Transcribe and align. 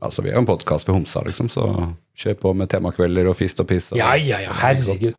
Altså, 0.00 0.22
vi 0.22 0.30
er 0.30 0.38
jo 0.38 0.40
en 0.40 0.48
podkast 0.48 0.88
for 0.88 0.96
homser, 0.96 1.26
liksom, 1.28 1.50
så 1.52 1.66
kjør 2.16 2.38
på 2.40 2.52
med 2.56 2.70
temakvelder 2.72 3.28
og 3.28 3.36
fist 3.36 3.60
og 3.60 3.66
piss. 3.68 3.90
Og, 3.92 3.98
Ja, 4.00 4.14
ja, 4.16 4.38
ja, 4.46 4.54
herregud. 4.56 5.12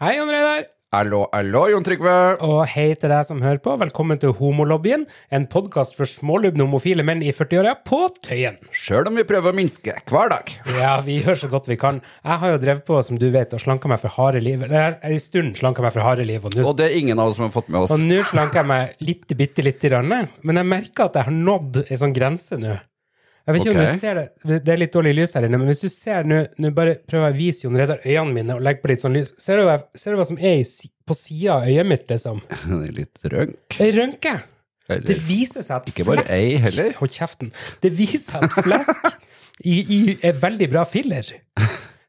Hei, 0.00 0.14
André 0.20 0.36
Reidar. 0.36 0.68
Hallo, 0.90 1.28
hallo, 1.30 1.68
Jon 1.70 1.84
Trygve! 1.86 2.12
Og 2.42 2.64
hei 2.72 2.88
til 2.98 3.12
deg 3.12 3.22
som 3.22 3.38
hører 3.44 3.60
på. 3.62 3.76
Velkommen 3.78 4.18
til 4.18 4.32
Homolobbyen, 4.34 5.04
en 5.30 5.44
podkast 5.46 5.94
for 5.94 6.10
smålubne 6.10 6.64
homofile 6.66 7.04
menn 7.06 7.22
i 7.22 7.30
40-åra 7.30 7.76
på 7.86 8.00
Tøyen. 8.26 8.56
Sjøl 8.74 9.06
om 9.06 9.20
vi 9.20 9.22
prøver 9.28 9.54
å 9.54 9.54
minske 9.54 9.94
hver 10.10 10.32
dag. 10.34 10.50
Ja, 10.80 10.96
vi 11.06 11.20
gjør 11.20 11.38
så 11.44 11.52
godt 11.52 11.70
vi 11.70 11.78
kan. 11.78 12.02
Jeg 12.26 12.42
har 12.42 12.56
jo 12.56 12.58
drevet 12.66 12.82
på, 12.90 12.98
som 13.06 13.22
du 13.22 13.28
vet, 13.30 13.54
og 13.54 13.62
slanka 13.62 13.86
meg 13.92 14.02
for 14.02 14.10
harde 14.16 14.42
liv. 14.42 14.66
Eller 14.66 14.98
en 14.98 15.22
stund 15.22 15.54
slanka 15.62 15.86
meg 15.86 15.94
for 15.94 16.08
harde 16.08 16.26
liv, 16.26 16.42
og 16.42 16.58
Og 16.58 16.74
det 16.82 16.90
er 16.90 16.98
ingen 16.98 17.22
av 17.22 17.30
oss 17.30 17.38
som 17.38 17.46
har 17.46 17.54
fått 17.54 17.70
med 17.70 17.84
oss. 17.84 17.94
og 17.94 18.02
nå 18.02 18.24
slanker 18.26 18.64
jeg 18.64 18.70
meg 18.74 19.06
litt, 19.06 19.38
bitte 19.38 19.62
lite 19.62 19.94
grann. 19.94 20.10
Men 20.42 20.58
jeg 20.64 20.72
merker 20.74 21.06
at 21.06 21.22
jeg 21.22 21.30
har 21.30 21.38
nådd 21.38 21.84
ei 21.86 22.02
sånn 22.02 22.18
grense 22.18 22.58
nå. 22.58 22.80
Jeg 23.50 23.56
vet 23.56 23.66
ikke 23.66 23.74
om 23.74 23.80
du 23.82 24.00
ser 24.00 24.20
det, 24.20 24.60
det 24.66 24.72
er 24.72 24.78
litt 24.80 24.94
dårlig 24.94 25.14
lys 25.18 25.34
her 25.36 25.46
inne, 25.48 25.58
men 25.58 25.70
hvis 25.72 25.82
du 25.82 25.90
ser 25.92 26.28
nå, 26.28 26.44
bare 26.76 26.94
prøver 27.02 27.30
jeg 27.30 27.34
å 27.34 27.38
vise 27.40 27.66
Jon 27.66 27.78
Reidar 27.80 28.04
øynene 28.04 28.36
mine 28.36 28.56
og 28.56 28.62
legge 28.64 28.84
på 28.84 28.92
litt 28.92 29.02
sånn 29.02 29.16
lys. 29.18 29.34
Ser 29.42 29.58
du 29.58 29.66
hva, 29.66 29.80
ser 29.98 30.14
du 30.14 30.20
hva 30.20 30.28
som 30.28 30.38
er 30.38 30.62
i, 30.62 30.90
på 31.10 31.16
sida 31.18 31.58
av 31.58 31.66
øyet 31.66 31.90
mitt, 31.90 32.06
liksom? 32.12 32.40
Det 32.70 32.80
er 32.86 32.96
Litt 33.00 33.30
rønk. 33.34 33.80
Ei 33.82 33.90
rønke. 33.96 34.36
Det 34.90 35.16
viser 35.22 35.62
seg 35.62 35.82
at 35.82 35.90
flesk 35.94 36.32
ei 36.34 36.56
heller. 36.62 36.94
Hold 36.98 37.12
kjeften. 37.14 37.52
Det 37.82 37.92
viser 37.94 38.24
seg 38.32 38.46
at 38.48 38.56
flesk 38.64 39.10
i, 39.60 39.76
i, 39.82 39.98
er 40.24 40.38
veldig 40.40 40.70
bra 40.72 40.86
filler. 40.88 41.26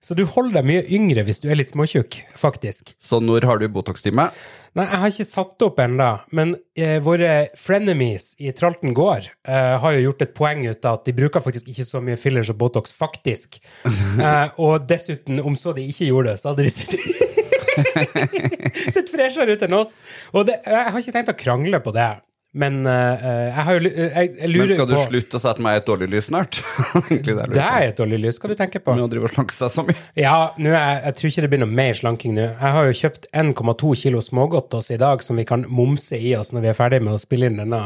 Så 0.01 0.15
du 0.17 0.23
holder 0.25 0.57
deg 0.57 0.65
mye 0.65 0.81
yngre 0.97 1.21
hvis 1.27 1.43
du 1.43 1.45
er 1.51 1.59
litt 1.59 1.69
småtjukk, 1.69 2.15
faktisk. 2.33 2.95
Så 2.97 3.19
når 3.21 3.45
har 3.45 3.59
du 3.61 3.67
Botox-time? 3.69 4.31
Nei, 4.73 4.85
jeg 4.87 4.99
har 5.03 5.11
ikke 5.11 5.27
satt 5.29 5.65
opp 5.67 5.81
ennå, 5.83 6.07
men 6.33 6.55
eh, 6.79 6.95
våre 7.05 7.51
frenemies 7.59 8.31
i 8.41 8.49
Tralten 8.57 8.95
gård 8.97 9.27
eh, 9.29 9.75
har 9.83 9.93
jo 9.93 10.07
gjort 10.07 10.25
et 10.25 10.33
poeng 10.33 10.63
ut 10.65 10.87
av 10.89 10.97
at 10.97 11.05
de 11.05 11.13
bruker 11.17 11.43
faktisk 11.45 11.69
ikke 11.69 11.85
så 11.85 12.01
mye 12.01 12.17
fillers 12.17 12.49
og 12.53 12.57
Botox, 12.63 12.95
faktisk. 12.97 13.61
Eh, 14.21 14.49
og 14.61 14.83
dessuten, 14.89 15.39
om 15.45 15.55
så 15.57 15.71
de 15.73 15.83
ikke 15.87 16.07
gjorde 16.09 16.33
det, 16.33 16.39
så 16.41 16.51
hadde 16.51 16.65
de 16.65 16.71
sett 16.73 16.93
Sett 18.93 19.09
freshere 19.09 19.55
ut 19.55 19.63
enn 19.65 19.75
oss. 19.77 19.95
Og 20.35 20.45
det, 20.49 20.59
jeg 20.67 20.91
har 20.91 20.99
ikke 20.99 21.15
tenkt 21.15 21.31
å 21.33 21.37
krangle 21.39 21.79
på 21.83 21.93
det, 21.95 22.09
men 22.51 22.81
uh, 22.83 23.15
jeg 23.47 23.63
har 23.63 23.77
jo 23.77 23.81
jeg, 23.87 24.09
jeg, 24.11 24.31
på 24.35 24.49
Men 24.59 24.71
skal 24.73 24.87
du 24.89 24.93
på 24.97 25.03
slutte 25.07 25.39
å 25.39 25.39
sette 25.39 25.63
meg 25.63 25.77
i 25.77 25.79
et 25.79 25.85
dårlig 25.87 26.09
lys 26.11 26.25
snart? 26.27 26.57
Det 27.07 27.31
er 27.31 27.53
Det 27.53 27.61
er 27.63 27.85
et 27.85 28.01
dårlig 28.01 28.19
lys, 28.25 28.35
skal 28.41 28.51
du 28.51 28.57
tenke 28.59 28.81
på. 28.83 28.91
Med 28.97 29.05
å 29.05 29.11
drive 29.11 29.29
og 29.29 29.31
slanke 29.31 29.55
seg 29.55 29.71
så 29.71 29.85
mye. 29.87 29.95
Ja, 30.19 30.51
er, 30.59 30.75
jeg 31.05 31.15
tror 31.19 31.29
ikke 31.29 31.45
det 31.45 31.51
blir 31.53 31.61
noe 31.63 31.71
mer 31.79 31.95
slanking 31.95 32.35
nå. 32.35 32.49
Jeg 32.49 32.75
har 32.75 32.89
jo 32.89 32.97
kjøpt 33.01 33.29
1,2 33.43 33.93
kilo 34.01 34.23
smågodt 34.25 34.67
til 34.73 34.81
oss 34.81 34.91
i 34.91 34.99
dag 34.99 35.23
som 35.23 35.39
vi 35.39 35.47
kan 35.47 35.63
momse 35.71 36.19
i 36.19 36.33
oss 36.35 36.51
når 36.51 36.65
vi 36.65 36.71
er 36.73 36.75
ferdig 36.81 36.99
med 37.07 37.15
å 37.15 37.21
spille 37.23 37.47
inn 37.47 37.61
denne 37.61 37.81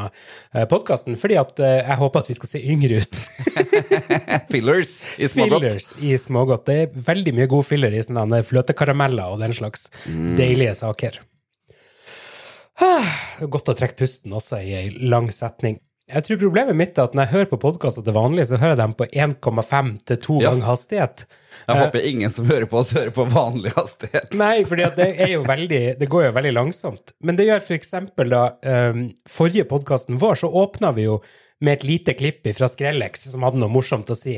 podkasten, 0.72 1.20
fordi 1.22 1.38
at 1.44 1.62
uh, 1.62 1.70
jeg 1.84 2.00
håper 2.02 2.26
at 2.26 2.34
vi 2.34 2.40
skal 2.40 2.54
se 2.56 2.64
yngre 2.74 3.04
ut. 3.06 3.22
Fillers 4.54 4.96
i 5.22 5.30
smågodt. 5.30 5.70
Fillers 5.70 5.92
i 6.02 6.18
smågodt. 6.26 6.66
Det 6.72 6.82
er 6.88 7.00
veldig 7.14 7.38
mye 7.38 7.50
god 7.54 7.70
filler 7.70 7.94
i 7.94 8.02
sånne 8.02 8.42
fløtekarameller 8.50 9.38
og 9.38 9.46
den 9.46 9.54
slags 9.54 9.92
deilige 10.10 10.74
saker. 10.82 11.22
Godt 13.54 13.72
å 13.72 13.76
trekke 13.78 13.98
pusten 14.00 14.34
også 14.36 14.62
i 14.64 14.74
ei 14.78 14.88
lang 15.06 15.30
setning. 15.34 15.80
Jeg 16.06 16.22
tror 16.28 16.38
problemet 16.38 16.78
mitt 16.78 17.00
er 17.00 17.08
at 17.08 17.16
når 17.18 17.26
jeg 17.26 17.32
hører 17.32 17.48
på 17.50 17.58
podkaster 17.64 18.04
til 18.06 18.14
vanlig, 18.14 18.44
så 18.46 18.60
hører 18.62 18.76
jeg 18.76 18.82
dem 18.84 18.92
på 18.94 19.06
1,5 19.10 19.88
til 20.06 20.20
2 20.22 20.36
Ja. 20.44 20.52
ganger 20.52 20.68
hastighet. 20.68 21.24
Jeg 21.66 21.80
håper 21.82 22.06
ingen 22.06 22.30
som 22.30 22.46
hører 22.46 22.68
på 22.70 22.78
oss, 22.78 22.92
hører 22.94 23.10
på 23.16 23.26
vanlig 23.32 23.72
hastighet. 23.74 24.36
Nei, 24.44 24.60
for 24.70 24.78
det 24.78 24.92
Det 25.98 26.10
går 26.12 26.28
jo 26.28 26.36
veldig 26.36 26.54
langsomt. 26.54 27.16
Men 27.26 27.40
det 27.40 27.48
gjør 27.48 27.64
for 27.66 27.74
eksempel 27.80 28.30
da 28.30 28.44
um, 28.62 29.08
Forrige 29.26 29.66
podkasten 29.66 30.22
vår, 30.22 30.36
så 30.44 30.52
åpna 30.54 30.92
vi 30.94 31.08
jo 31.08 31.24
med 31.66 31.80
et 31.80 31.88
lite 31.90 32.14
klipp 32.14 32.46
fra 32.54 32.70
Skrellex 32.70 33.26
som 33.32 33.42
hadde 33.42 33.58
noe 33.58 33.74
morsomt 33.74 34.12
å 34.14 34.20
si. 34.20 34.38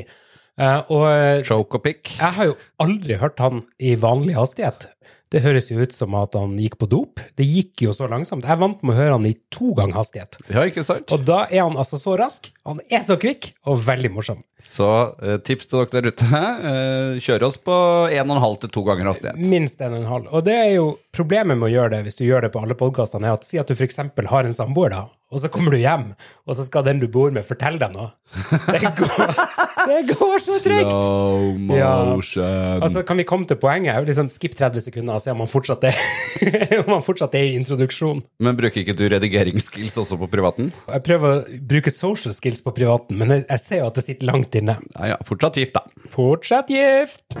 Uh, 0.58 0.80
og 0.88 1.04
eh, 1.12 1.42
Choke 1.46 1.76
og 1.78 1.84
pick. 1.84 2.16
jeg 2.16 2.34
har 2.34 2.48
jo 2.48 2.56
aldri 2.82 3.14
hørt 3.20 3.38
han 3.38 3.60
i 3.78 3.92
vanlig 3.94 4.34
hastighet. 4.34 4.88
Det 5.28 5.42
høres 5.44 5.66
jo 5.68 5.76
ut 5.82 5.92
som 5.92 6.14
at 6.16 6.36
han 6.38 6.54
gikk 6.56 6.78
på 6.80 6.88
dop. 6.88 7.20
Det 7.36 7.44
gikk 7.44 7.82
jo 7.84 7.92
så 7.92 8.08
langsomt. 8.08 8.46
Jeg 8.46 8.54
er 8.54 8.60
vant 8.62 8.80
med 8.82 8.94
å 8.94 8.98
høre 8.98 9.16
han 9.18 9.26
i 9.28 9.34
to 9.52 9.74
ganger 9.76 9.98
hastighet. 10.00 10.38
Ja, 10.48 10.64
ikke 10.64 10.84
sant? 10.86 11.12
Og 11.12 11.26
da 11.28 11.42
er 11.50 11.66
han 11.66 11.76
altså 11.76 12.00
så 12.00 12.16
rask, 12.16 12.48
han 12.68 12.80
er 12.88 13.04
så 13.04 13.18
kvikk, 13.20 13.50
og 13.68 13.82
veldig 13.84 14.12
morsom. 14.14 14.40
Så 14.64 14.88
eh, 15.22 15.36
tips 15.44 15.68
til 15.68 15.84
dere 15.84 15.92
der 15.92 16.08
ute. 16.10 16.28
eh, 16.72 17.20
kjør 17.22 17.44
oss 17.50 17.60
på 17.62 17.76
1,5 18.14 18.56
til 18.64 18.72
2 18.78 18.86
ganger 18.88 19.12
hastighet. 19.12 19.44
Minst 19.52 19.84
en 19.84 19.94
og 19.98 20.00
en 20.00 20.10
halv. 20.14 20.32
Og 20.32 20.48
det 20.48 20.56
er 20.56 20.72
jo 20.78 20.88
problemet 21.14 21.60
med 21.60 21.68
å 21.68 21.74
gjøre 21.76 21.96
det, 21.96 22.02
hvis 22.08 22.18
du 22.18 22.24
gjør 22.24 22.48
det 22.48 22.54
på 22.56 22.64
alle 22.64 22.78
podkastene, 22.78 23.28
er 23.28 23.36
at 23.36 23.46
si 23.46 23.60
at 23.60 23.68
du 23.68 23.76
f.eks. 23.76 24.00
har 24.32 24.48
en 24.48 24.56
samboer, 24.56 24.96
da, 24.96 25.04
og 25.28 25.42
så 25.42 25.50
kommer 25.52 25.74
du 25.74 25.76
hjem, 25.76 26.06
og 26.48 26.56
så 26.56 26.64
skal 26.64 26.86
den 26.86 27.02
du 27.02 27.08
bor 27.12 27.28
med, 27.34 27.44
fortelle 27.44 27.76
deg 27.82 27.92
noe. 27.92 28.06
Det 28.48 28.80
går, 28.96 29.32
det 29.90 29.98
går 30.14 30.40
så 30.40 30.56
trygt! 30.64 30.88
motion. 30.88 32.46
Ja. 32.46 32.78
Altså, 32.80 33.02
kan 33.04 33.20
vi 33.20 33.26
komme 33.28 33.44
til 33.48 33.58
poenget? 33.60 34.00
Liksom, 34.08 34.30
Skipp 34.32 34.56
30 34.56 34.86
sekunder 34.86 35.18
og 35.18 35.24
se 35.24 35.34
om 35.34 35.42
han 35.44 35.52
fortsatt 35.52 35.84
er, 35.90 36.00
om 36.86 36.94
han 36.94 37.04
fortsatt 37.04 37.36
er 37.36 37.44
i 37.50 37.52
introduksjon. 37.60 38.24
Men 38.40 38.56
bruker 38.56 38.80
ikke 38.80 38.96
du 38.96 39.04
redigeringsskills 39.12 40.00
også 40.00 40.16
på 40.16 40.30
privaten? 40.32 40.72
Jeg 40.88 41.04
prøver 41.04 41.36
å 41.36 41.60
bruke 41.74 41.92
social 41.92 42.32
skills 42.36 42.64
på 42.64 42.72
privaten, 42.80 43.20
men 43.20 43.36
jeg, 43.36 43.44
jeg 43.50 43.64
ser 43.66 43.84
jo 43.84 43.92
at 43.92 44.00
det 44.00 44.08
sitter 44.08 44.32
langt 44.32 44.56
inne. 44.56 44.80
Ja, 44.96 45.12
ja, 45.12 45.22
fortsatt 45.28 45.60
gift, 45.60 45.76
da. 45.76 46.08
Fortsatt 46.16 46.72
gift! 46.72 47.36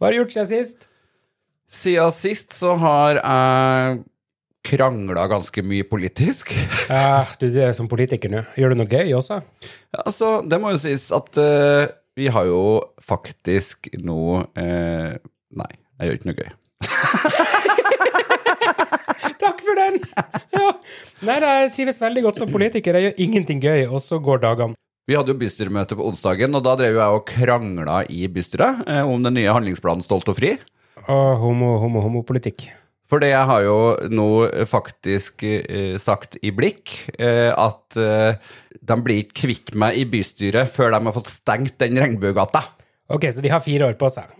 Hva 0.00 0.08
har 0.08 0.16
du 0.16 0.24
gjort 0.24 0.34
siden 0.34 0.50
sist? 0.50 0.89
Siden 1.70 2.10
sist 2.10 2.50
så 2.56 2.72
har 2.82 3.20
jeg 3.20 4.00
krangla 4.66 5.28
ganske 5.30 5.62
mye 5.62 5.86
politisk. 5.88 6.50
Ja, 6.90 7.22
du 7.38 7.46
du 7.46 7.60
er 7.62 7.72
som 7.76 7.86
politiker 7.88 8.28
nå. 8.32 8.42
Gjør 8.58 8.74
du 8.74 8.80
noe 8.80 8.90
gøy 8.90 9.12
også? 9.14 9.38
Ja, 9.94 10.02
altså, 10.02 10.40
det 10.42 10.58
må 10.60 10.72
jo 10.74 10.80
sies 10.82 11.06
at 11.14 11.38
uh, 11.38 11.86
vi 12.18 12.26
har 12.34 12.48
jo 12.48 12.80
faktisk 12.98 13.86
nå 14.02 14.40
uh, 14.42 15.12
Nei, 15.50 15.70
jeg 15.98 16.08
gjør 16.08 16.18
ikke 16.18 16.30
noe 16.30 16.40
gøy. 16.40 16.50
Takk 19.40 19.62
for 19.64 19.78
den! 19.78 19.96
Ja. 20.54 20.68
Nei, 21.26 21.36
jeg 21.42 21.72
trives 21.74 21.98
veldig 22.02 22.22
godt 22.26 22.40
som 22.42 22.50
politiker. 22.50 22.98
Jeg 22.98 23.08
gjør 23.08 23.22
ingenting 23.24 23.62
gøy, 23.62 23.86
og 23.88 24.02
så 24.04 24.18
går 24.22 24.42
dagene. 24.44 24.76
Vi 25.08 25.16
hadde 25.18 25.32
jo 25.32 25.40
bystyremøte 25.40 25.96
på 25.98 26.06
onsdagen, 26.06 26.54
og 26.54 26.62
da 26.66 26.72
drev 26.78 27.00
jeg 27.00 27.16
og 27.16 27.24
krangla 27.26 28.02
i 28.12 28.28
bystyret 28.30 28.84
eh, 28.86 29.02
om 29.02 29.22
den 29.24 29.34
nye 29.40 29.54
handlingsplanen 29.56 30.04
Stolt 30.06 30.28
og 30.30 30.36
fri. 30.38 30.52
Og 31.08 31.40
homo, 31.40 31.76
homo, 31.82 32.02
homopolitikk. 32.04 32.68
For 33.10 33.22
det 33.22 33.32
jeg 33.32 33.46
har 33.48 33.64
jo 33.66 33.78
nå 34.12 34.26
faktisk 34.70 35.42
eh, 35.48 35.96
sagt 35.98 36.36
i 36.46 36.52
blikk, 36.54 36.92
eh, 37.18 37.50
at 37.50 37.98
eh, 37.98 38.36
de 38.78 38.98
blir 39.02 39.24
ikke 39.24 39.48
kvitt 39.48 39.72
meg 39.78 39.98
i 39.98 40.04
bystyret 40.06 40.70
før 40.70 40.94
de 40.94 41.02
har 41.08 41.16
fått 41.16 41.32
stengt 41.32 41.74
den 41.82 41.98
regnbuegata. 41.98 42.62
Ok, 43.10 43.26
så 43.34 43.42
de 43.42 43.50
har 43.50 43.64
fire 43.64 43.88
år 43.90 43.98
på 43.98 44.12
seg. 44.14 44.30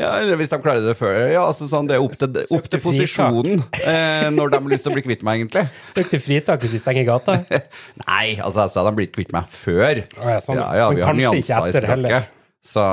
Ja, 0.00 0.16
eller 0.18 0.34
hvis 0.40 0.50
de 0.50 0.58
klarer 0.58 0.82
det 0.82 0.96
før. 0.98 1.14
Ja, 1.30 1.44
altså 1.46 1.68
sånn, 1.70 1.86
Det 1.86 1.94
er 1.94 2.02
opp 2.02 2.16
til, 2.18 2.40
opp 2.56 2.64
til 2.66 2.80
posisjonen 2.82 3.60
eh, 3.84 4.26
når 4.34 4.50
de 4.50 4.58
har 4.58 4.72
lyst 4.72 4.88
til 4.88 4.90
å 4.90 4.96
bli 4.96 5.04
kvitt 5.06 5.22
meg, 5.26 5.44
egentlig. 5.44 5.68
Søkte 5.94 6.18
fritak 6.22 6.64
hvis 6.64 6.74
de 6.74 6.80
stenger 6.82 7.06
gata. 7.06 7.36
Nei, 8.08 8.34
altså 8.40 8.64
jeg 8.64 8.74
sa 8.74 8.86
de 8.88 8.94
blir 8.96 9.06
ikke 9.06 9.20
kvitt 9.20 9.34
meg 9.36 9.52
før. 9.52 10.02
Å 10.18 10.32
ja, 10.34 10.40
sånn. 10.42 10.58
Ja, 10.58 10.70
ja, 10.80 10.88
Men 10.90 11.04
har 11.04 11.12
kanskje 11.12 11.44
ikke 11.44 11.60
etter 11.68 11.90
heller. 11.92 12.26
Så 12.64 12.88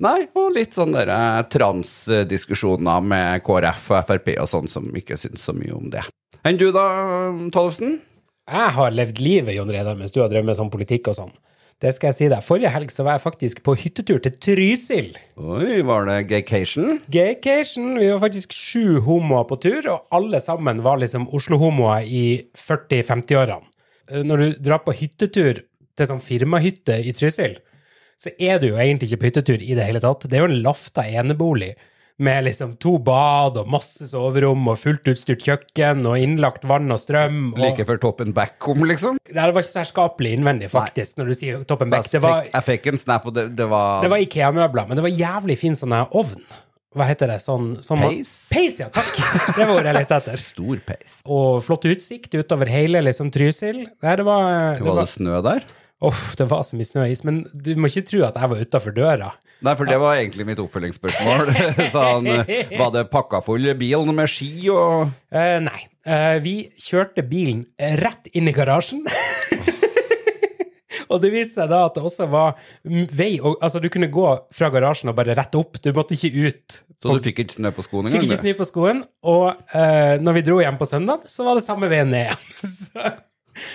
Nei, 0.00 0.24
og 0.32 0.54
litt 0.56 0.76
sånn 0.76 0.94
der 0.96 1.10
eh, 1.12 1.42
transdiskusjoner 1.52 3.02
med 3.04 3.42
KrF 3.44 3.90
og 3.92 4.06
Frp 4.08 4.32
og 4.40 4.48
sånn 4.48 4.70
som 4.72 4.86
ikke 4.96 5.18
syns 5.20 5.44
så 5.44 5.52
mye 5.56 5.74
om 5.76 5.90
det. 5.92 6.06
Enn 6.46 6.56
du 6.56 6.70
da, 6.72 6.86
Tollefsen? 7.52 7.98
Jeg 8.50 8.74
har 8.78 8.94
levd 8.96 9.20
livet, 9.20 9.54
Jon 9.58 9.70
Reidar, 9.70 9.98
mens 9.98 10.14
du 10.14 10.22
har 10.22 10.30
drevet 10.32 10.48
med 10.48 10.58
sånn 10.58 10.72
politikk 10.72 11.12
og 11.12 11.18
sånn. 11.20 11.34
Det 11.80 11.92
skal 11.96 12.10
jeg 12.10 12.16
si 12.16 12.26
deg. 12.28 12.44
Forrige 12.44 12.72
helg 12.72 12.90
så 12.92 13.04
var 13.06 13.16
jeg 13.16 13.24
faktisk 13.24 13.62
på 13.64 13.72
hyttetur 13.80 14.18
til 14.24 14.34
Trysil. 14.36 15.14
Oi, 15.40 15.80
var 15.88 16.08
det 16.08 16.18
gaycation? 16.28 16.98
Gaycation. 17.12 17.94
Vi 17.96 18.10
var 18.10 18.20
faktisk 18.24 18.52
sju 18.56 19.00
homoer 19.06 19.46
på 19.48 19.56
tur, 19.62 19.88
og 19.88 20.16
alle 20.16 20.42
sammen 20.44 20.82
var 20.84 21.00
liksom 21.00 21.28
Oslo-homoer 21.36 22.04
i 22.04 22.24
40-50-årene. 22.58 23.64
Når 24.26 24.42
du 24.42 24.60
drar 24.60 24.82
på 24.84 24.96
hyttetur 24.96 25.62
til 25.96 26.08
sånn 26.08 26.20
firmahytte 26.24 26.98
i 27.06 27.14
Trysil, 27.16 27.60
så 28.20 28.32
er 28.36 28.60
du 28.60 28.70
jo 28.70 28.76
egentlig 28.80 29.08
ikke 29.10 29.22
på 29.22 29.30
hyttetur 29.30 29.62
i 29.64 29.76
det 29.78 29.86
hele 29.86 30.02
tatt. 30.02 30.26
Det 30.28 30.36
er 30.36 30.44
jo 30.44 30.50
en 30.50 30.62
lafta 30.66 31.06
enebolig 31.08 31.72
med 32.20 32.44
liksom 32.44 32.74
to 32.76 32.98
bad 33.00 33.56
og 33.56 33.68
masse 33.72 34.04
soverom 34.10 34.66
og 34.68 34.76
fullt 34.76 35.08
utstyrt 35.08 35.40
kjøkken 35.46 36.04
og 36.04 36.18
innlagt 36.20 36.66
vann 36.68 36.92
og 36.92 37.00
strøm. 37.00 37.54
Og 37.54 37.62
Like 37.62 37.86
før 37.88 38.00
Toppen 38.02 38.34
Back 38.36 38.58
kom, 38.60 38.84
liksom? 38.84 39.16
det 39.24 39.40
var 39.40 39.56
ikke 39.56 39.70
særskapelig 39.70 40.34
innvendig, 40.36 40.68
faktisk, 40.68 41.16
når 41.16 41.30
du 41.32 41.38
sier 41.38 41.62
Toppen 41.64 41.92
Back. 41.92 42.10
Det 42.12 42.20
var, 42.20 42.44
jeg 42.50 42.66
fikk 42.66 42.90
en 42.92 43.00
snap, 43.00 43.24
og 43.30 43.38
det, 43.38 43.46
det 43.56 43.68
var, 43.72 44.04
det 44.04 44.12
var 44.12 44.26
Ikea-møbler, 44.26 44.90
men 44.90 45.00
det 45.00 45.06
var 45.08 45.16
jævlig 45.16 45.56
fin 45.62 45.78
sånn 45.78 45.96
ovn. 46.04 46.44
Hva 46.90 47.06
heter 47.06 47.30
det? 47.30 47.38
Sånn, 47.40 47.72
sånn 47.86 48.00
Peis? 48.02 48.30
Peis, 48.50 48.80
ja, 48.82 48.88
takk! 48.92 49.12
Det 49.54 49.62
var 49.62 49.76
ordet 49.76 49.92
jeg 49.92 49.96
lette 50.02 50.16
etter. 50.20 50.40
stor 50.42 50.80
peis. 50.88 51.20
Og 51.30 51.60
flott 51.62 51.86
utsikt 51.86 52.34
utover 52.34 52.68
hele 52.68 53.00
liksom 53.06 53.30
Trysil. 53.32 53.84
Nei, 54.02 54.14
det 54.18 54.26
var, 54.26 54.74
det 54.74 54.82
Var 54.82 54.96
var 54.98 55.06
det 55.06 55.12
snø 55.14 55.38
der? 55.46 55.68
Uff, 56.00 56.32
det 56.38 56.46
var 56.48 56.64
så 56.64 56.78
mye 56.78 56.88
snø 56.88 57.04
og 57.04 57.12
is. 57.12 57.22
Men 57.28 57.42
du 57.52 57.74
må 57.76 57.90
ikke 57.90 58.06
tro 58.08 58.22
at 58.24 58.38
jeg 58.40 58.52
var 58.52 58.64
utafor 58.64 58.96
døra. 58.96 59.30
Nei, 59.60 59.74
for 59.76 59.84
det 59.84 59.98
var 60.00 60.16
egentlig 60.16 60.46
mitt 60.48 60.60
oppfølgingsspørsmål. 60.62 61.50
Så 61.92 62.04
han, 62.04 62.28
eh, 62.48 62.70
var 62.80 62.94
det 62.94 63.04
pakka 63.12 63.42
full 63.44 63.68
bil 63.76 64.08
med 64.16 64.30
ski 64.32 64.70
og 64.72 65.10
Eh, 65.28 65.58
nei. 65.60 65.82
Eh, 66.08 66.38
vi 66.40 66.54
kjørte 66.80 67.22
bilen 67.28 67.66
rett 68.00 68.30
inn 68.32 68.48
i 68.48 68.56
garasjen. 68.56 69.04
og 71.12 71.20
det 71.20 71.34
viste 71.34 71.60
seg 71.60 71.68
da 71.68 71.84
at 71.90 71.98
det 71.98 72.06
også 72.08 72.30
var 72.32 72.56
vei 72.88 73.34
og, 73.36 73.58
Altså, 73.60 73.82
du 73.84 73.90
kunne 73.92 74.08
gå 74.08 74.26
fra 74.56 74.72
garasjen 74.72 75.12
og 75.12 75.20
bare 75.20 75.36
rette 75.36 75.60
opp. 75.60 75.76
Du 75.84 75.92
måtte 75.92 76.16
ikke 76.16 76.48
ut. 76.48 76.80
Så 77.00 77.16
du 77.16 77.24
fikk 77.28 77.44
ikke 77.44 77.60
snø 77.60 77.76
på 77.76 77.84
skoen 77.84 78.08
engang? 78.08 78.24
Fikk 78.24 78.30
ikke 78.32 78.40
snø 78.40 78.56
på 78.56 78.68
skoen. 78.68 79.04
Og 79.28 79.50
eh, 79.76 80.16
når 80.20 80.40
vi 80.40 80.48
dro 80.48 80.62
hjem 80.64 80.80
på 80.80 80.88
søndag, 80.88 81.28
så 81.28 81.44
var 81.44 81.60
det 81.60 81.68
samme 81.68 81.92
veien 81.92 82.08
ned 82.12 82.30
igjen. 82.32 83.20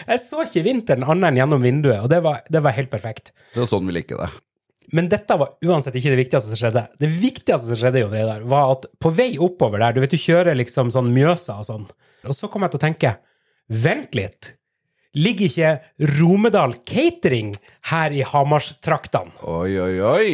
jeg 0.07 0.23
så 0.23 0.43
ikke 0.45 0.65
vinteren 0.65 1.05
annet 1.05 1.29
enn 1.31 1.39
gjennom 1.43 1.63
vinduet, 1.63 2.01
og 2.03 2.09
det 2.11 2.21
var, 2.25 2.41
det 2.49 2.61
var 2.65 2.75
helt 2.77 2.91
perfekt. 2.93 3.31
Det 3.53 3.63
var 3.63 3.69
sånn 3.71 3.87
vi 3.89 3.95
liker 3.97 4.21
det. 4.23 4.31
Men 4.95 5.07
dette 5.09 5.37
var 5.39 5.55
uansett 5.65 5.95
ikke 5.97 6.11
det 6.13 6.19
viktigste 6.19 6.51
som 6.51 6.59
skjedde. 6.59 6.83
Det 7.01 7.09
viktigste 7.09 7.71
som 7.71 7.79
skjedde, 7.79 8.03
Jon 8.03 8.13
Reidar, 8.13 8.43
var 8.49 8.75
at 8.75 8.85
på 9.01 9.11
vei 9.17 9.31
oppover 9.41 9.81
der, 9.81 9.95
du 9.95 10.03
vet 10.03 10.13
du 10.13 10.21
kjører 10.21 10.57
liksom 10.59 10.91
sånn 10.93 11.09
Mjøsa 11.15 11.57
og 11.63 11.67
sånn, 11.69 11.87
og 12.25 12.37
så 12.37 12.49
kom 12.51 12.65
jeg 12.65 12.73
til 12.73 12.81
å 12.81 12.85
tenke, 12.85 13.15
vent 13.85 14.17
litt, 14.17 14.51
ligger 15.15 15.49
ikke 15.49 16.09
Romedal 16.19 16.75
Catering 16.87 17.53
her 17.91 18.13
i 18.13 18.23
Hamarstraktene? 18.27 19.33
Oi, 19.47 19.77
oi, 19.79 19.93
oi. 20.03 20.31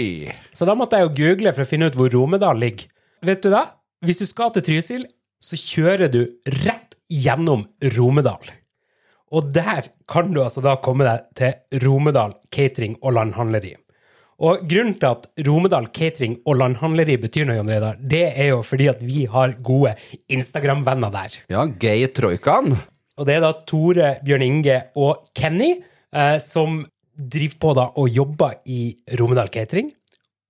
Så 0.57 0.68
da 0.68 0.75
måtte 0.77 1.00
jeg 1.00 1.07
jo 1.07 1.15
google 1.21 1.53
for 1.56 1.65
å 1.65 1.69
finne 1.69 1.92
ut 1.92 2.00
hvor 2.00 2.12
Romedal 2.12 2.59
ligger. 2.59 2.89
Vet 3.25 3.44
du 3.45 3.51
da? 3.53 3.68
Hvis 4.01 4.24
du 4.24 4.25
skal 4.25 4.50
til 4.56 4.65
Trysil, 4.65 5.06
så 5.42 5.57
kjører 5.57 6.09
du 6.12 6.24
rett 6.63 6.98
gjennom 7.12 7.68
Romedal. 7.98 8.42
Og 9.31 9.48
der 9.56 9.88
kan 10.12 10.33
du 10.33 10.42
altså 10.44 10.63
da 10.63 10.75
komme 10.83 11.07
deg 11.07 11.30
til 11.39 11.86
Romedal 11.86 12.36
Catering 12.51 12.98
og 13.01 13.16
Landhandleri. 13.16 13.75
Og 14.42 14.63
grunnen 14.66 14.95
til 14.98 15.06
at 15.12 15.28
Romedal 15.45 15.88
Catering 15.94 16.39
og 16.50 16.57
Landhandleri 16.57 17.19
betyr 17.22 17.45
noe, 17.45 17.60
Jon 17.60 17.69
Reidar, 17.69 18.00
det 18.01 18.24
er 18.31 18.51
jo 18.56 18.63
fordi 18.66 18.88
at 18.89 19.04
vi 19.06 19.28
har 19.30 19.54
gode 19.62 19.94
Instagram-venner 20.33 21.13
der. 21.13 21.38
Ja, 21.54 21.68
gay 21.69 22.07
troikaen. 22.10 22.74
Og 23.22 23.28
det 23.30 23.38
er 23.38 23.44
da 23.44 23.54
Tore, 23.69 24.16
Bjørn 24.25 24.45
Inge 24.48 24.80
og 24.98 25.28
Kenny 25.38 25.75
eh, 25.77 26.38
som 26.42 26.81
driver 27.13 27.60
på 27.62 27.74
da 27.77 27.88
og 28.01 28.10
jobber 28.10 28.57
i 28.66 28.95
Romedal 29.19 29.51
Catering. 29.54 29.92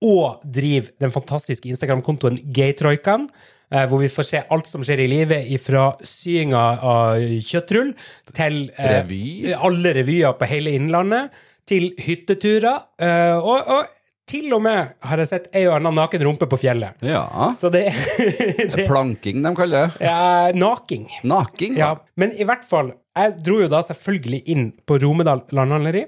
Og 0.02 0.40
driver 0.42 0.88
den 0.98 1.12
fantastiske 1.14 1.68
Instagram-kontoen 1.70 2.40
Gaytroikaen, 2.54 3.28
hvor 3.88 4.02
vi 4.02 4.10
får 4.12 4.28
se 4.28 4.42
alt 4.52 4.68
som 4.68 4.84
skjer 4.84 5.04
i 5.04 5.08
livet, 5.10 5.48
fra 5.62 5.88
syinga 6.04 6.60
av 6.84 7.22
kjøttrull 7.46 7.94
til 8.34 8.60
eh, 8.76 8.92
Revy. 8.98 9.24
alle 9.54 9.94
revyer 9.96 10.36
på 10.38 10.48
hele 10.50 10.74
Innlandet, 10.76 11.32
til 11.68 11.92
hytteturer, 12.02 12.88
eh, 13.00 13.38
og, 13.38 13.68
og 13.70 13.98
til 14.32 14.52
og 14.54 14.62
med 14.64 14.94
har 15.04 15.20
jeg 15.20 15.30
sett 15.30 15.48
ei 15.56 15.64
og 15.66 15.76
anna 15.76 15.92
naken 15.94 16.24
rumpe 16.24 16.48
på 16.50 16.58
fjellet. 16.60 17.00
Ja. 17.04 17.24
Så 17.56 17.70
det, 17.72 17.84
det 18.76 18.86
Planking, 18.88 19.42
de 19.44 19.54
kaller 19.58 19.88
det. 19.88 20.06
Ja, 20.06 20.52
naking. 20.56 21.08
Naking. 21.28 21.76
Ja, 21.80 21.94
da. 21.98 22.06
men 22.20 22.34
i 22.36 22.46
hvert 22.48 22.64
fall, 22.68 22.94
jeg 23.18 23.34
dro 23.44 23.60
jo 23.60 23.70
da 23.72 23.82
selvfølgelig 23.84 24.42
inn 24.52 24.70
på 24.88 24.96
Romedal 25.02 25.44
landhandleri, 25.52 26.06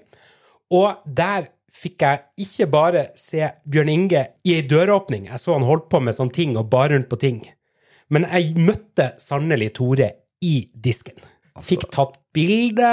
og 0.75 1.05
der 1.05 1.51
fikk 1.75 2.05
jeg 2.05 2.47
ikke 2.47 2.69
bare 2.71 3.05
se 3.19 3.49
Bjørn 3.71 3.91
Inge 3.93 4.25
i 4.47 4.57
ei 4.57 4.65
døråpning, 4.71 5.29
jeg 5.31 5.43
så 5.43 5.57
han 5.57 5.67
holdt 5.67 5.89
på 5.93 6.01
med 6.05 6.17
sånne 6.17 6.37
ting 6.37 6.59
og 6.61 6.69
bar 6.73 6.93
rundt 6.95 7.11
på 7.11 7.21
ting, 7.21 7.41
men 8.15 8.27
jeg 8.29 8.55
møtte 8.61 9.13
sannelig 9.21 9.73
Tore 9.79 10.11
i 10.45 10.57
disken. 10.75 11.17
Fikk 11.65 11.89
tatt 11.95 12.19
bilde 12.35 12.91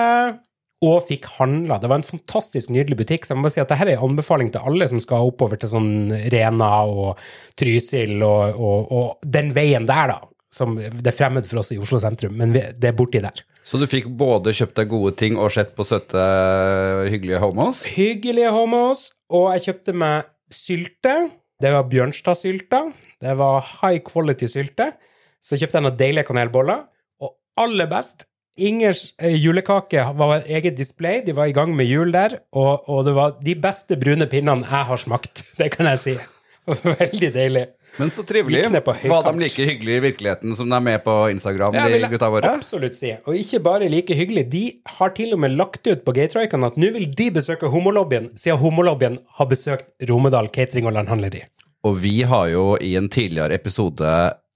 og 0.81 1.03
fikk 1.05 1.27
handla. 1.37 1.77
Det 1.77 1.89
var 1.89 1.99
en 1.99 2.05
fantastisk 2.05 2.71
nydelig 2.73 2.97
butikk, 3.03 3.25
så 3.25 3.33
jeg 3.33 3.39
må 3.39 3.45
bare 3.45 3.53
si 3.53 3.61
at 3.61 3.69
dette 3.69 3.85
er 3.85 3.93
en 3.95 4.05
anbefaling 4.07 4.49
til 4.53 4.65
alle 4.65 4.87
som 4.89 5.01
skal 5.01 5.29
oppover 5.29 5.61
til 5.61 5.69
sånn 5.69 5.91
Rena 6.33 6.71
og 6.89 7.21
Trysil 7.59 8.15
og, 8.25 8.57
og, 8.57 8.93
og 8.97 9.31
den 9.37 9.51
veien 9.57 9.85
der, 9.89 10.15
da. 10.15 10.30
Som 10.51 10.75
det 10.75 11.07
er 11.07 11.15
fremmed 11.15 11.45
for 11.47 11.61
oss 11.61 11.71
i 11.71 11.79
Oslo 11.79 11.99
sentrum, 12.03 12.33
men 12.35 12.51
vi, 12.51 12.63
det 12.75 12.89
er 12.89 12.95
borti 12.97 13.21
der. 13.23 13.43
Så 13.63 13.79
du 13.79 13.85
fikk 13.87 14.09
både 14.19 14.51
kjøpt 14.57 14.81
deg 14.81 14.89
gode 14.91 15.13
ting 15.19 15.37
og 15.39 15.53
sett 15.55 15.71
på 15.77 15.85
søte, 15.87 16.23
hyggelige 17.07 17.39
homos? 17.39 17.85
Hyggelige 17.95 18.51
homos, 18.51 19.05
og 19.31 19.53
jeg 19.55 19.69
kjøpte 19.69 19.95
meg 20.01 20.27
sylte. 20.51 21.15
Det 21.61 21.71
var 21.71 21.87
Bjørnstad-sylta. 21.87 22.81
Det 23.21 23.37
var 23.39 23.63
high 23.79 24.01
quality 24.03 24.49
sylte. 24.51 24.91
Så 25.41 25.55
kjøpte 25.55 25.79
jeg 25.79 25.87
noen 25.87 25.99
deilige 25.99 26.27
kanelboller. 26.27 26.83
Og 27.21 27.35
aller 27.61 27.87
best, 27.89 28.25
Ingers 28.59 29.13
eh, 29.21 29.37
julekake 29.39 30.03
var 30.19 30.35
et 30.35 30.49
eget 30.57 30.75
display. 30.77 31.21
De 31.25 31.35
var 31.35 31.47
i 31.47 31.55
gang 31.55 31.71
med 31.75 31.87
jul 31.87 32.11
der, 32.13 32.35
og, 32.51 32.89
og 32.91 33.05
det 33.07 33.13
var 33.15 33.37
de 33.41 33.55
beste 33.55 33.95
brune 33.99 34.27
pinnene 34.31 34.67
jeg 34.67 34.89
har 34.89 34.99
smakt. 34.99 35.45
Det 35.59 35.71
kan 35.73 35.87
jeg 35.93 36.01
si. 36.03 36.17
Veldig 36.85 37.31
deilig. 37.33 37.65
Men 37.99 38.09
så 38.13 38.23
trivelig. 38.23 38.63
Var 38.71 39.23
de 39.25 39.33
like 39.41 39.65
hyggelige 39.67 39.99
i 39.99 40.03
virkeligheten 40.05 40.55
som 40.55 40.69
de 40.69 40.75
er 40.77 40.83
med 40.85 41.03
på 41.03 41.15
Instagram, 41.33 41.75
Ja, 41.75 41.87
de 41.91 42.09
gutta 42.13 42.29
våre? 42.31 42.53
Absolutt 42.55 42.95
si. 42.95 43.11
Og 43.27 43.35
ikke 43.35 43.59
bare 43.63 43.89
like 43.91 44.15
hyggelig. 44.15 44.45
De 44.51 44.63
har 44.97 45.11
til 45.17 45.33
og 45.35 45.41
med 45.43 45.57
lagt 45.59 45.87
ut 45.87 46.05
på 46.05 46.13
Gaytroikaen 46.15 46.63
at 46.67 46.77
nå 46.79 46.91
vil 46.95 47.09
de 47.11 47.31
besøke 47.35 47.71
homolobbyen, 47.71 48.31
siden 48.39 48.61
homolobbyen 48.61 49.19
har 49.39 49.49
besøkt 49.51 49.91
Romedal 50.09 50.47
catering 50.53 50.87
og 50.87 50.95
landhandleri. 50.95 51.43
Og 51.83 51.97
vi 51.97 52.21
har 52.29 52.47
jo 52.53 52.75
i 52.77 52.93
en 52.95 53.09
tidligere 53.09 53.57
episode 53.57 54.07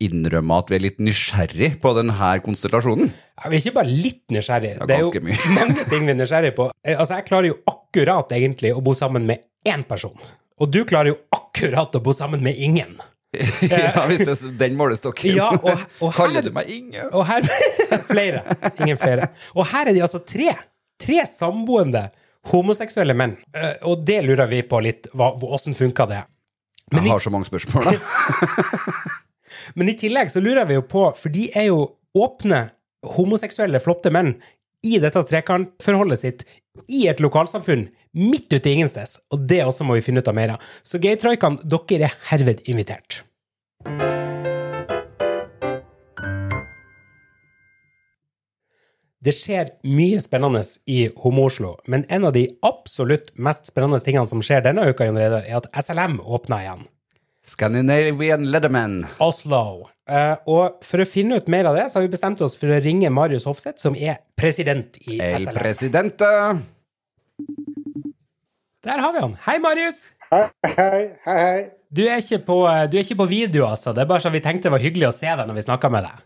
innrømma 0.03 0.59
at 0.61 0.69
vi 0.69 0.77
er 0.77 0.83
litt 0.83 0.99
nysgjerrig 1.01 1.71
på 1.81 1.93
denne 1.97 2.29
konstellasjonen. 2.45 3.09
Ja, 3.39 3.49
vi 3.49 3.57
er 3.57 3.63
ikke 3.63 3.77
bare 3.79 3.89
litt 4.05 4.23
nysgjerrig. 4.35 4.73
Ja, 4.77 4.87
det 4.87 4.97
er 4.99 5.05
jo 5.07 5.23
mye. 5.25 5.39
mange 5.59 5.87
ting 5.89 6.05
vi 6.05 6.13
er 6.13 6.19
nysgjerrig 6.19 6.53
på. 6.57 6.69
Eh, 6.85 6.95
Altså, 6.99 7.17
jeg 7.17 7.27
klarer 7.31 7.49
jo 7.49 7.57
akkurat 7.71 8.31
egentlig 8.37 8.75
å 8.75 8.83
bo 8.85 8.93
sammen 8.97 9.25
med 9.27 9.43
én 9.65 9.83
person. 9.87 10.15
Og 10.61 10.71
du 10.71 10.83
klarer 10.87 11.13
jo 11.15 11.17
akkurat 11.35 11.95
å 11.97 12.03
bo 12.03 12.13
sammen 12.15 12.43
med 12.45 12.59
ingen. 12.61 12.95
ja, 13.71 14.05
hvis 14.09 14.21
det 14.25 14.33
er 14.35 14.53
den 14.59 14.75
målestokken. 14.79 15.35
Ja, 15.35 15.49
og- 15.51 15.81
og 16.01 16.13
her- 16.13 16.17
Kaller 16.19 16.41
du 16.45 16.51
meg 16.55 16.69
Inge? 16.69 17.07
Og 17.13 17.25
her 17.29 17.41
Flere. 18.11 18.43
Ingen 18.81 18.97
flere. 19.01 19.27
Og 19.55 19.67
her 19.71 19.89
er 19.89 19.93
de 19.97 20.01
altså 20.05 20.19
tre. 20.25 20.53
Tre 21.01 21.25
samboende 21.27 22.07
homoseksuelle 22.51 23.15
menn. 23.17 23.35
Eh, 23.57 23.73
Og 23.89 24.03
det 24.05 24.21
lurer 24.25 24.47
vi 24.51 24.61
på 24.63 24.79
litt, 24.85 25.07
hva- 25.13 25.33
åssen 25.43 25.73
funka 25.75 26.05
det? 26.11 26.23
Men 26.93 27.03
Jeg 27.03 27.11
har 27.15 27.19
så 27.23 27.31
mange 27.33 27.47
spørsmål, 27.49 27.83
da. 27.83 27.95
men 29.75 29.89
i 29.89 29.95
tillegg 29.97 30.29
så 30.31 30.41
lurer 30.43 30.67
vi 30.69 30.77
jo 30.77 30.83
på, 30.85 31.07
for 31.17 31.33
de 31.33 31.47
er 31.57 31.69
jo 31.71 31.79
åpne, 32.15 32.67
homoseksuelle, 33.15 33.81
flotte 33.81 34.11
menn 34.13 34.35
i 34.85 34.99
dette 35.01 35.23
trekantforholdet 35.25 36.21
sitt 36.21 36.45
i 36.91 37.05
et 37.11 37.21
lokalsamfunn 37.23 37.87
midt 38.15 38.53
ute 38.53 38.69
i 38.69 38.77
ingensteds, 38.79 39.19
og 39.33 39.47
det 39.49 39.63
også 39.65 39.87
må 39.87 39.97
vi 39.97 40.05
finne 40.05 40.23
ut 40.23 40.31
av 40.31 40.37
mer 40.37 40.55
av. 40.55 40.67
Så 40.83 41.01
Gaytroikaen, 41.03 41.59
dere 41.63 42.09
er 42.09 42.19
herved 42.31 42.63
invitert. 42.71 43.23
Det 49.25 49.33
skjer 49.33 49.71
mye 49.89 50.19
spennende 50.21 50.61
i 50.85 51.07
Homo-Oslo, 51.23 51.71
men 51.89 52.03
en 52.13 52.27
av 52.29 52.35
de 52.35 52.43
absolutt 52.67 53.31
mest 53.41 53.71
spennende 53.71 53.97
tingene 54.03 54.29
som 54.29 54.43
skjer 54.45 54.61
denne 54.67 54.85
uka, 54.85 55.07
Jon 55.07 55.17
Reidar, 55.17 55.47
er 55.49 55.63
at 55.63 55.71
SLM 55.81 56.19
åpner 56.21 56.61
igjen. 56.61 56.83
Scandinavian 57.45 58.47
Leatherman. 58.49 59.03
Oslo. 59.21 59.89
Uh, 60.09 60.33
og 60.49 60.81
for 60.85 61.01
å 61.01 61.07
finne 61.09 61.37
ut 61.39 61.47
mer 61.49 61.69
av 61.69 61.77
det, 61.77 61.87
så 61.89 61.99
har 61.99 62.05
vi 62.05 62.13
bestemt 62.13 62.41
oss 62.45 62.57
for 62.57 62.73
å 62.73 62.81
ringe 62.81 63.09
Marius 63.13 63.45
Hofseth, 63.49 63.79
som 63.81 63.97
er 63.97 64.19
president 64.37 64.97
i 65.05 65.19
El 65.21 65.45
SLM. 65.45 65.57
presidente. 65.57 66.31
Der 68.85 69.01
har 69.01 69.13
vi 69.13 69.23
han. 69.23 69.37
Hei, 69.45 69.57
Marius! 69.61 70.07
Hei, 70.31 70.45
hei, 70.65 71.01
hei. 71.25 71.37
hei. 71.39 71.65
Du 71.95 72.01
er, 72.03 72.19
ikke 72.19 72.41
på, 72.43 72.57
eh, 72.67 72.85
du 72.89 72.97
er 72.97 73.05
ikke 73.05 73.21
på 73.21 73.29
video, 73.29 73.65
altså. 73.69 73.93
Det 73.95 74.03
er 74.03 74.09
bare 74.09 74.23
så 74.25 74.31
vi 74.33 74.41
tenkte 74.43 74.67
det 74.67 74.75
var 74.75 74.83
hyggelig 74.83 75.07
å 75.09 75.15
se 75.15 75.29
deg 75.29 75.45
når 75.47 75.57
vi 75.57 75.65
snakka 75.67 75.91
med 75.93 76.05
deg. 76.09 76.23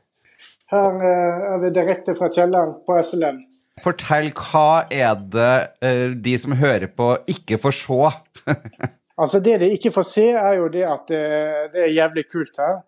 Her 0.72 1.02
uh, 1.02 1.48
er 1.54 1.62
vi 1.64 1.74
direkte 1.76 2.16
fra 2.18 2.30
kjelleren 2.34 2.78
på 2.88 2.98
SLM. 3.04 3.44
Fortell, 3.84 4.32
hva 4.36 4.86
er 4.92 5.20
det 5.36 5.54
uh, 5.84 6.16
de 6.16 6.36
som 6.42 6.56
hører 6.58 6.90
på, 6.92 7.14
ikke 7.32 7.60
får 7.62 7.78
se? 7.80 8.16
Altså 9.20 9.40
Det 9.44 9.58
de 9.60 9.72
ikke 9.76 9.92
får 9.92 10.06
se, 10.08 10.30
er 10.32 10.54
jo 10.62 10.70
det 10.72 10.86
at 10.88 11.10
det, 11.12 11.26
det 11.74 11.84
er 11.84 11.96
jævlig 11.96 12.24
kult 12.32 12.58
her. 12.60 12.80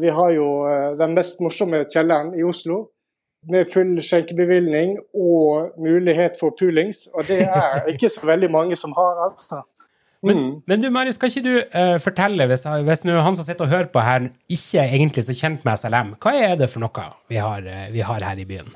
Vi 0.00 0.12
har 0.14 0.30
jo 0.30 0.48
eh, 0.68 0.92
den 0.98 1.14
mest 1.16 1.40
morsomme 1.40 1.82
kjelleren 1.88 2.34
i 2.38 2.44
Oslo. 2.46 2.86
Med 3.48 3.68
full 3.70 4.00
skjenkebevilgning 4.02 4.96
og 5.14 5.78
mulighet 5.78 6.36
for 6.40 6.54
poolings. 6.58 7.06
Og 7.14 7.24
det 7.28 7.44
er 7.46 7.84
ikke 7.92 8.10
så 8.12 8.26
veldig 8.26 8.50
mange 8.50 8.76
som 8.76 8.92
har, 8.96 9.24
altså. 9.30 9.62
Mm. 10.22 10.62
Men 10.66 10.80
du, 10.82 10.90
Marius, 10.90 11.16
kan 11.16 11.30
ikke 11.30 11.46
du 11.46 11.78
uh, 11.78 11.96
fortelle, 12.02 12.46
hvis, 12.50 12.66
hvis 12.84 13.04
nå 13.06 13.20
han 13.22 13.36
som 13.38 13.46
sitter 13.46 13.68
og 13.68 13.70
hører 13.70 13.90
på 13.92 14.02
her, 14.02 14.26
ikke 14.50 14.82
er 14.82 14.94
egentlig 14.98 15.22
så 15.24 15.36
kjent 15.38 15.62
med 15.64 15.78
SLM, 15.78 16.16
hva 16.18 16.32
er 16.34 16.56
det 16.58 16.66
for 16.72 16.82
noe 16.82 17.04
vi 17.30 17.38
har, 17.38 17.62
uh, 17.62 17.84
vi 17.94 18.02
har 18.02 18.26
her 18.26 18.40
i 18.42 18.46
byen? 18.48 18.72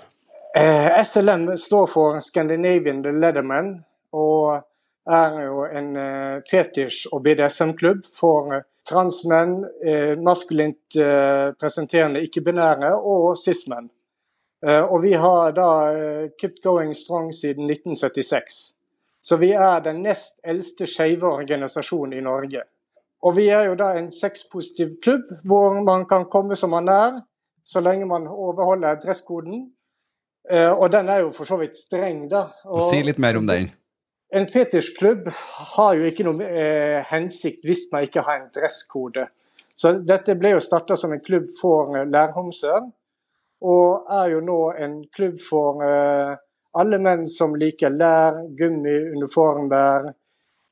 Uh, 0.54 1.02
SLM 1.02 1.48
står 1.58 1.88
for 1.90 2.20
Scandinavian 2.22 3.02
Leatherman, 3.02 3.72
og 4.14 4.62
er 5.10 5.40
jo 5.44 5.64
en 5.66 5.96
eh, 5.96 6.42
fetisj- 6.50 7.08
og 7.12 7.22
BDSM-klubb 7.24 8.04
for 8.18 8.54
eh, 8.54 8.66
transmenn, 8.88 9.64
eh, 9.86 10.14
maskulint 10.18 10.96
eh, 10.98 11.50
presenterende 11.58 12.22
ikke-binære 12.26 12.92
og 12.98 13.36
cis-menn. 13.38 13.90
Eh, 14.66 14.82
og 14.82 15.02
vi 15.02 15.14
har 15.18 15.54
da 15.56 15.70
eh, 15.90 16.28
kept 16.38 16.62
going 16.62 16.94
strong 16.94 17.32
siden 17.34 17.66
1976. 17.70 18.62
Så 19.22 19.38
vi 19.38 19.52
er 19.54 19.82
den 19.84 20.02
nest 20.02 20.38
eldste 20.44 20.86
skeive 20.90 21.28
organisasjonen 21.30 22.18
i 22.18 22.24
Norge. 22.24 22.64
Og 23.22 23.36
vi 23.36 23.46
er 23.54 23.68
jo 23.68 23.76
da 23.78 23.92
en 23.94 24.10
sexpositiv 24.10 24.96
klubb, 25.02 25.28
hvor 25.46 25.78
man 25.86 26.06
kan 26.10 26.26
komme 26.30 26.56
som 26.58 26.74
man 26.74 26.90
er, 26.90 27.20
så 27.62 27.78
lenge 27.80 28.08
man 28.10 28.26
overholder 28.26 28.98
dresskoden. 29.02 29.68
Eh, 30.50 30.70
og 30.72 30.90
den 30.90 31.08
er 31.08 31.22
jo 31.22 31.30
for 31.36 31.46
så 31.46 31.60
vidt 31.60 31.78
streng, 31.78 32.24
da. 32.30 32.48
Og 32.66 32.82
Si 32.90 32.98
litt 33.06 33.22
mer 33.22 33.38
om 33.38 33.46
den. 33.46 33.70
En 34.32 34.48
fetisjklubb 34.48 35.28
har 35.76 35.94
jo 35.98 36.08
ikke 36.08 36.24
noe 36.26 36.46
eh, 36.46 37.02
hensikt 37.10 37.66
hvis 37.68 37.86
man 37.92 38.06
ikke 38.06 38.24
har 38.24 38.40
en 38.40 38.50
dresskode. 38.54 39.26
Så 39.76 39.94
dette 40.08 40.36
ble 40.40 40.54
jo 40.54 40.62
starta 40.62 40.96
som 40.96 41.12
en 41.12 41.22
klubb 41.24 41.50
for 41.58 41.92
eh, 41.98 42.08
lærhomser, 42.08 42.88
og 43.62 44.14
er 44.22 44.32
jo 44.32 44.40
nå 44.44 44.58
en 44.80 44.96
klubb 45.14 45.38
for 45.42 45.84
eh, 45.86 46.32
alle 46.80 46.98
menn 47.02 47.26
som 47.28 47.54
liker 47.60 47.92
lær, 47.92 48.40
gummi, 48.56 48.96
uniformer, 49.12 50.12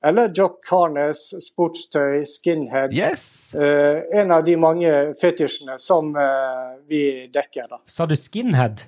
eller 0.05 0.33
jock 0.33 0.65
harness, 0.71 1.27
sportstøy, 1.45 2.25
skinhead. 2.25 2.95
Yes! 2.97 3.55
Eh, 3.55 4.21
en 4.21 4.33
av 4.33 4.47
de 4.47 4.57
mange 4.57 4.95
fetisjene 5.21 5.77
som 5.79 6.15
eh, 6.17 6.79
vi 6.89 7.03
dekker, 7.33 7.69
da. 7.69 7.83
Sa 7.85 8.09
du 8.09 8.17
skinhead? 8.17 8.87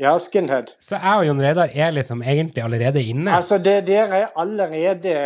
Ja, 0.00 0.16
skinhead. 0.18 0.72
Så 0.80 0.96
jeg 0.96 1.20
og 1.20 1.26
Jon 1.26 1.40
Reidar 1.42 1.72
er 1.74 1.92
liksom 1.94 2.22
egentlig 2.24 2.62
allerede 2.64 3.02
inne. 3.04 3.32
Altså, 3.36 3.58
det, 3.62 3.82
dere 3.86 4.22
er 4.24 4.30
allerede 4.40 5.16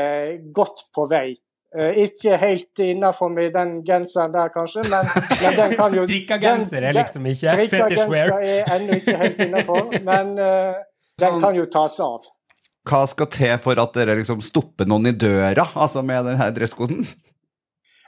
godt 0.54 0.86
på 0.94 1.06
vei. 1.10 1.36
Uh, 1.76 1.92
ikke 2.00 2.38
helt 2.40 2.80
innafor 2.80 3.28
med 3.28 3.52
den 3.52 3.78
genseren 3.84 4.32
der, 4.32 4.48
kanskje, 4.54 4.86
men, 4.88 5.08
men 5.42 5.56
den 5.58 5.74
kan 5.76 5.96
jo 5.96 6.04
Strikka 6.08 6.38
genser 6.40 6.86
er 6.88 6.96
liksom 6.96 7.26
ikke 7.26 7.52
strikka 7.52 7.82
fetish 7.88 8.06
wear. 8.08 8.32
genser 8.32 8.54
er 8.54 8.70
ennå 8.76 8.98
ikke 9.00 9.16
helt 9.20 9.42
innafor, 9.44 9.82
men 10.06 10.32
uh, 10.40 10.78
den 11.20 11.26
Sånn- 11.26 11.42
kan 11.44 11.58
jo 11.58 11.66
tas 11.72 11.98
av. 12.00 12.26
Hva 12.86 13.02
skal 13.10 13.28
til 13.34 13.56
for 13.58 13.82
at 13.82 13.96
dere 13.98 14.14
liksom 14.20 14.42
stopper 14.46 14.86
noen 14.88 15.10
i 15.10 15.14
døra, 15.18 15.66
altså 15.74 16.04
med 16.06 16.28
denne 16.28 16.46
dresskoden? 16.54 17.02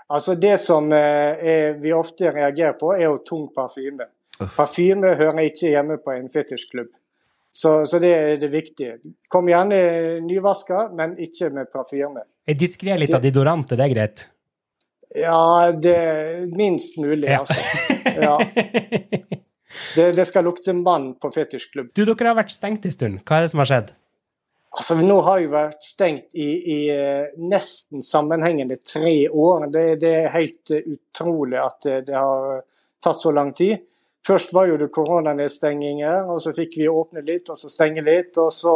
Altså 0.09 0.35
Det 0.41 0.55
som 0.61 0.93
eh, 0.93 1.41
er, 1.53 1.75
vi 1.83 1.93
ofte 1.93 2.31
reagerer 2.33 2.79
på, 2.81 2.95
er 2.97 3.09
jo 3.11 3.19
tung 3.27 3.49
parfyme. 3.55 4.07
Parfyme 4.57 5.14
hører 5.18 5.45
ikke 5.49 5.73
hjemme 5.73 5.99
på 6.02 6.14
en 6.14 6.28
fetisjklubb. 6.33 6.90
Så, 7.50 7.73
så 7.88 7.99
det 7.99 8.11
er 8.14 8.37
det 8.38 8.50
viktige. 8.52 8.99
Kom 9.33 9.49
gjerne 9.50 9.78
nyvaska, 10.23 10.88
men 10.95 11.16
ikke 11.18 11.49
med 11.57 11.71
parfyme. 11.73 12.23
Er 12.49 12.59
diskré 12.61 12.95
litt 13.00 13.14
av 13.16 13.25
deodorant, 13.25 13.73
er 13.75 13.80
det 13.80 13.88
greit? 13.95 14.26
Ja, 15.16 15.73
det 15.73 15.95
er 15.97 16.42
minst 16.52 16.99
mulig, 17.00 17.26
Ja. 17.30 17.40
altså. 17.40 17.57
Ja. 18.18 18.37
Det, 19.95 20.04
det 20.16 20.25
skal 20.28 20.45
lukte 20.47 20.73
mann 20.76 21.11
på 21.21 21.30
fetisjklubb. 21.35 21.90
Du, 21.97 22.02
dere 22.04 22.30
har 22.30 22.37
vært 22.38 22.52
stengt 22.54 22.87
en 22.88 22.95
stund. 22.95 23.18
Hva 23.28 23.38
er 23.40 23.47
det 23.47 23.50
som 23.52 23.61
har 23.62 23.68
skjedd? 23.71 23.90
Altså, 24.78 24.97
Nå 25.00 25.18
har 25.25 25.40
vi 25.40 25.49
vært 25.52 25.85
stengt 25.85 26.35
i, 26.37 26.49
i 26.75 26.78
eh, 26.92 27.30
nesten 27.40 28.02
sammenhengende 28.04 28.78
tre 28.85 29.14
år. 29.28 29.68
Det, 29.73 29.85
det 30.02 30.12
er 30.25 30.33
helt 30.35 30.73
eh, 30.76 30.85
utrolig 30.92 31.61
at 31.62 31.78
det, 31.87 31.99
det 32.11 32.16
har 32.18 32.61
tatt 33.04 33.21
så 33.23 33.33
lang 33.35 33.54
tid. 33.57 33.80
Først 34.28 34.52
var 34.52 34.68
jo 34.68 34.76
det 34.76 34.90
koronanedstenginger, 34.92 36.28
og 36.28 36.42
så 36.44 36.52
fikk 36.56 36.76
vi 36.76 36.88
åpne 36.90 37.23
litt, 37.25 37.49
og 37.49 37.56
så 37.56 37.70
stenge 37.73 38.04
litt. 38.04 38.37
Og 38.37 38.52
så 38.52 38.75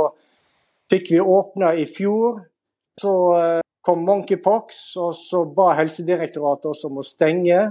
fikk 0.93 1.11
vi 1.13 1.21
åpna 1.21 1.75
i 1.77 1.85
fjor. 1.91 2.41
Så 3.01 3.13
eh, 3.37 3.61
kom 3.85 4.07
monkeypox, 4.09 4.81
og 5.03 5.13
så 5.19 5.45
ba 5.57 5.73
Helsedirektoratet 5.77 6.71
oss 6.73 6.85
om 6.89 7.03
å 7.03 7.05
stenge. 7.07 7.67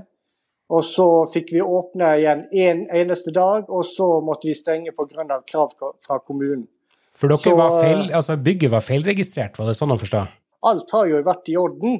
Og 0.71 0.85
så 0.87 1.07
fikk 1.33 1.51
vi 1.55 1.63
åpne 1.65 2.13
igjen 2.19 2.45
en 2.67 2.85
eneste 3.01 3.33
dag, 3.35 3.65
og 3.67 3.83
så 3.87 4.07
måtte 4.23 4.47
vi 4.47 4.53
stenge 4.55 4.93
pga. 4.95 5.41
krav 5.49 5.73
fra 6.05 6.19
kommunen. 6.19 6.67
For 7.13 7.27
dere 7.27 7.37
Så- 7.37 7.57
var 7.57 7.81
feil, 7.81 8.11
altså 8.13 8.37
bygget 8.37 8.71
var 8.71 8.79
feilregistrert, 8.79 9.57
var 9.59 9.67
det 9.67 9.75
sånn 9.75 9.91
å 9.91 9.99
forstå? 9.99 10.27
alt 10.63 10.91
har 10.91 11.07
jo 11.09 11.21
vært 11.25 11.49
i 11.49 11.57
orden. 11.57 11.99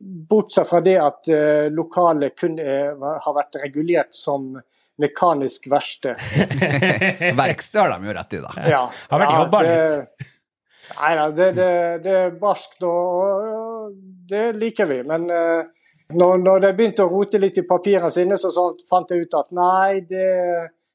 Bortsett 0.00 0.68
fra 0.70 0.80
det 0.84 0.96
at 1.02 1.28
uh, 1.32 1.68
lokalet 1.74 2.36
kun 2.38 2.58
er, 2.62 2.94
har 2.94 3.34
vært 3.34 3.58
regulert 3.64 4.14
som 4.14 4.54
mekanisk 4.98 5.68
verksted. 5.70 6.18
Verksted 7.38 7.80
har 7.80 7.94
de 7.94 8.10
jo 8.10 8.16
rett 8.16 8.34
i, 8.34 8.42
da. 8.42 8.66
Ja, 8.66 8.82
Har 9.12 9.22
vært 9.22 9.36
jobba 9.36 9.62
litt. 9.66 10.28
Nei 10.88 11.10
da, 11.18 11.26
det, 11.36 11.48
det, 11.58 11.72
det 12.04 12.14
er 12.16 12.36
barskt 12.40 12.84
og, 12.88 13.18
og 13.18 13.90
det 14.30 14.46
liker 14.56 14.88
vi. 14.88 15.02
Men 15.06 15.28
eh, 15.30 15.68
når, 16.16 16.40
når 16.40 16.64
de 16.64 16.72
begynte 16.78 17.04
å 17.04 17.12
rote 17.12 17.40
litt 17.40 17.60
i 17.60 17.66
papirene 17.68 18.10
sine, 18.12 18.38
så, 18.40 18.50
så 18.54 18.70
fant 18.88 19.12
jeg 19.12 19.26
ut 19.26 19.36
at 19.36 19.52
nei, 19.56 20.00
det, 20.08 20.28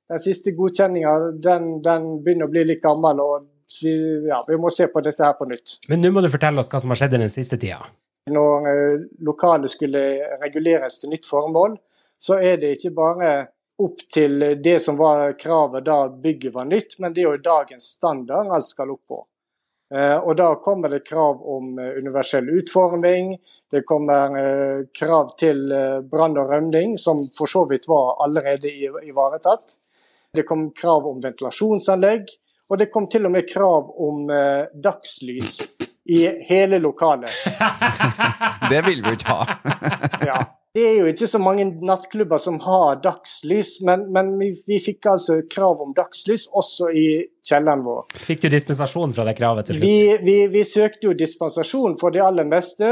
den 0.10 0.24
siste 0.24 0.56
godkjenninga 0.58 1.14
den, 1.44 1.76
den 1.86 2.10
begynner 2.26 2.50
å 2.50 2.54
bli 2.54 2.66
litt 2.72 2.84
gammel. 2.84 3.22
og 3.22 3.50
vi, 3.82 3.94
ja, 4.30 4.44
vi 4.48 4.58
må 4.62 4.70
se 4.74 4.88
på 4.92 5.02
dette 5.06 5.24
her 5.26 5.38
på 5.38 5.48
nytt. 5.50 5.78
Men 5.90 6.04
nå 6.04 6.12
må 6.14 6.22
du 6.22 6.30
fortelle 6.34 6.62
oss 6.62 6.70
hva 6.72 6.82
som 6.82 6.94
har 6.94 7.00
skjedd 7.00 7.16
i 7.18 7.24
den 7.24 7.34
siste 7.34 7.58
tida. 7.62 7.80
når 8.32 8.68
eh, 8.72 9.02
lokalet 9.26 9.72
skulle 9.72 10.02
reguleres 10.42 11.02
til 11.02 11.12
nytt 11.12 11.26
formål, 11.28 11.76
så 12.22 12.38
er 12.40 12.62
det 12.62 12.78
ikke 12.78 12.94
bare 12.96 13.32
opp 13.86 14.02
til 14.14 14.40
det 14.64 14.80
som 14.82 14.98
var 14.98 15.34
kravet 15.40 15.86
da 15.86 16.08
bygget 16.10 16.54
var 16.54 16.66
nytt, 16.70 16.98
men 17.00 17.14
det 17.14 17.24
er 17.24 17.30
jo 17.32 17.44
dagens 17.46 17.88
standard 17.98 18.52
alt 18.54 18.68
skal 18.68 18.92
opp 18.96 19.04
på. 19.10 19.20
Eh, 19.94 20.18
Og 20.18 20.36
da 20.38 20.56
kommer 20.56 20.90
det 20.90 21.04
krav 21.08 21.42
om 21.56 21.80
eh, 21.80 21.98
universell 22.00 22.50
utforming, 22.50 23.38
det 23.72 23.84
kommer 23.90 24.38
eh, 24.40 24.80
krav 24.94 25.36
til 25.38 25.66
brann 26.10 26.38
og 26.38 26.50
rømning, 26.50 26.98
som 26.98 27.24
for 27.38 27.50
så 27.50 27.66
vidt 27.70 27.88
var 27.90 28.18
allerede 28.24 28.70
ivaretatt. 29.06 29.78
Det 30.34 30.46
kom 30.50 30.72
krav 30.74 31.06
om 31.08 31.22
ventilasjonsanlegg, 31.22 32.30
og 32.70 32.80
det 32.82 32.90
kom 32.94 33.06
til 33.10 33.26
og 33.30 33.34
med 33.36 33.46
krav 33.50 33.92
om 34.02 34.26
dagslys 34.74 35.60
i 36.10 36.24
hele 36.50 36.80
lokalet. 36.82 37.30
Det 38.72 38.82
vil 38.88 39.04
vi 39.06 39.14
ikke 39.14 39.36
ha. 39.36 39.46
Ja. 40.26 40.40
Det 40.74 40.82
er 40.82 40.96
jo 40.98 41.06
ikke 41.06 41.28
så 41.30 41.38
mange 41.38 41.68
nattklubber 41.86 42.40
som 42.42 42.56
har 42.64 42.96
dagslys, 43.04 43.76
men, 43.86 44.08
men 44.16 44.32
vi, 44.40 44.48
vi 44.66 44.80
fikk 44.82 45.06
altså 45.12 45.36
krav 45.46 45.84
om 45.84 45.92
dagslys 45.94 46.48
også 46.50 46.88
i 46.98 47.04
kjelleren 47.46 47.84
vår. 47.86 48.08
Fikk 48.18 48.42
du 48.42 48.48
dispensasjon 48.50 49.14
fra 49.14 49.28
det 49.28 49.36
kravet 49.38 49.70
til 49.70 49.78
slutt? 49.78 49.86
Vi, 49.86 50.16
vi, 50.26 50.38
vi 50.50 50.64
søkte 50.66 51.12
jo 51.12 51.14
dispensasjon 51.20 52.00
for 52.02 52.16
det 52.16 52.24
aller 52.26 52.50
meste. 52.50 52.90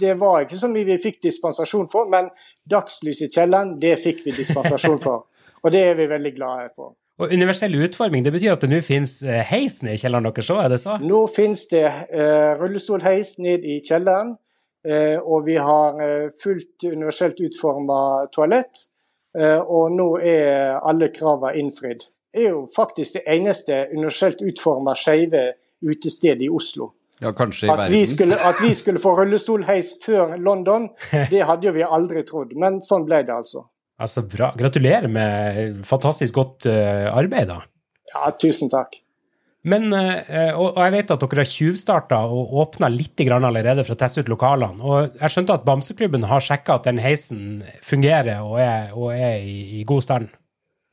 Det 0.00 0.14
var 0.22 0.46
ikke 0.46 0.56
så 0.56 0.70
mye 0.72 0.88
vi 0.88 0.96
fikk 1.02 1.20
dispensasjon 1.26 1.90
for, 1.92 2.08
men 2.08 2.30
dagslys 2.64 3.20
i 3.26 3.28
kjelleren, 3.28 3.76
det 3.82 3.98
fikk 4.00 4.24
vi 4.24 4.32
dispensasjon 4.38 5.02
for. 5.04 5.28
Og 5.66 5.76
det 5.76 5.84
er 5.90 6.00
vi 6.00 6.08
veldig 6.08 6.32
glade 6.32 6.72
for. 6.72 6.96
Og 7.20 7.28
universell 7.32 7.76
utforming, 7.76 8.24
det 8.24 8.32
betyr 8.32 8.56
at 8.56 8.64
det 8.64 8.72
nå 8.72 8.80
finnes 8.84 9.18
eh, 9.24 9.44
heis 9.52 9.82
ned 9.84 9.98
i 9.98 10.00
kjelleren 10.00 10.30
deres 10.30 10.48
òg, 10.52 10.64
er 10.64 10.72
det 10.72 10.80
så? 10.80 10.96
Nå 11.04 11.22
finnes 11.32 11.68
det 11.68 11.84
eh, 11.84 12.56
rullestolheis 12.56 13.36
ned 13.36 13.68
i 13.68 13.82
kjelleren, 13.84 14.38
og 15.22 15.46
vi 15.46 15.56
har 15.58 16.02
eh, 16.02 16.28
fullt 16.42 16.84
universelt 16.86 17.40
utforma 17.42 18.26
toalett. 18.34 18.86
Eh, 19.36 19.60
og 19.60 19.92
nå 19.92 20.10
er 20.24 20.78
alle 20.80 21.10
kravene 21.14 21.56
innfridd. 21.60 22.06
Det 22.32 22.44
er 22.44 22.54
jo 22.54 22.66
faktisk 22.76 23.18
det 23.18 23.24
eneste 23.32 23.86
universelt 23.92 24.42
utforma 24.44 24.94
skeive 24.96 25.50
utestedet 25.84 26.46
i 26.46 26.50
Oslo. 26.52 26.92
Ja, 27.20 27.32
kanskje 27.32 27.68
i 27.68 27.70
At 27.72 27.88
vi, 27.88 28.02
skulle, 28.08 28.36
at 28.36 28.60
vi 28.60 28.74
skulle 28.76 29.00
få 29.00 29.14
rullestolheis 29.20 29.94
før 30.04 30.36
London, 30.36 30.90
det 31.30 31.46
hadde 31.48 31.68
jo 31.68 31.72
vi 31.76 31.84
aldri 31.84 32.24
trodd. 32.28 32.52
Men 32.56 32.82
sånn 32.84 33.08
ble 33.08 33.22
det 33.24 33.34
altså. 33.36 33.66
Altså, 33.96 34.26
bra. 34.28 34.50
Gratulerer 34.56 35.08
med 35.08 35.80
fantastisk 35.88 36.36
godt 36.36 36.68
eh, 36.68 37.08
arbeid, 37.08 37.48
da. 37.48 37.62
Ja, 38.12 38.28
tusen 38.36 38.72
takk. 38.72 38.98
Men, 39.66 39.90
eh, 39.92 40.54
og, 40.54 40.76
jeg 40.78 40.92
vet 40.94 41.10
at 41.10 41.22
dere 41.24 41.42
har 41.42 41.50
tjuvstarta 41.50 42.20
og 42.30 42.54
åpna 42.62 42.90
litt 42.92 43.18
allerede 43.26 43.82
for 43.82 43.96
å 43.96 43.98
teste 43.98 44.22
ut 44.22 44.30
lokalene. 44.30 44.78
Og 44.78 45.18
jeg 45.18 45.32
skjønte 45.34 45.56
at 45.58 45.66
Bamseklubben 45.66 46.26
har 46.30 46.44
sjekka 46.44 46.78
at 46.78 46.86
den 46.86 47.00
heisen 47.02 47.64
fungerer 47.82 48.46
og 48.46 48.60
er, 48.62 48.92
og 48.94 49.10
er 49.16 49.42
i, 49.42 49.80
i 49.80 49.84
god 49.88 50.04
stand. 50.06 50.28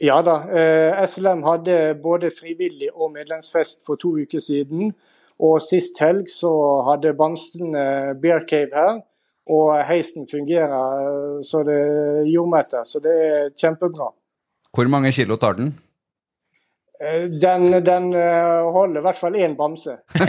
Ja 0.02 0.18
da. 0.26 0.40
Eh, 0.50 1.04
SLM 1.06 1.46
hadde 1.46 1.78
både 2.02 2.34
frivillig 2.34 2.90
og 2.96 3.14
medlemsfest 3.14 3.84
for 3.86 4.02
to 4.02 4.16
uker 4.18 4.42
siden. 4.42 4.96
Og 5.44 5.62
sist 5.62 6.02
helg 6.02 6.26
så 6.32 6.52
hadde 6.90 7.14
Bamsen 7.18 7.78
eh, 7.78 8.12
Bear 8.18 8.48
Cave 8.50 8.74
her. 8.74 9.02
Og 9.54 9.76
heisen 9.86 10.26
fungerer 10.32 11.42
så 11.44 11.62
det 11.68 11.80
gjorde 12.32 12.62
etter. 12.64 12.86
Så 12.90 13.04
det 13.04 13.16
er 13.30 13.50
kjempebra. 13.60 14.10
Hvor 14.74 14.90
mange 14.90 15.12
kilo 15.14 15.38
tar 15.38 15.60
den? 15.60 15.76
Eh, 17.04 17.30
Den, 17.30 17.84
den 17.84 18.14
eh, 18.16 18.72
holder 18.72 19.02
i 19.02 19.04
hvert 19.08 19.20
fall 19.20 19.36
én 19.36 19.58
bamse. 19.60 19.98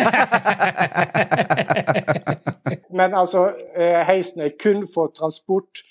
Men 2.94 3.14
altså, 3.14 3.50
eh, 3.76 4.00
heisen 4.08 4.42
er 4.46 4.54
kun 4.60 4.86
for 4.94 5.12
transport 5.14 5.84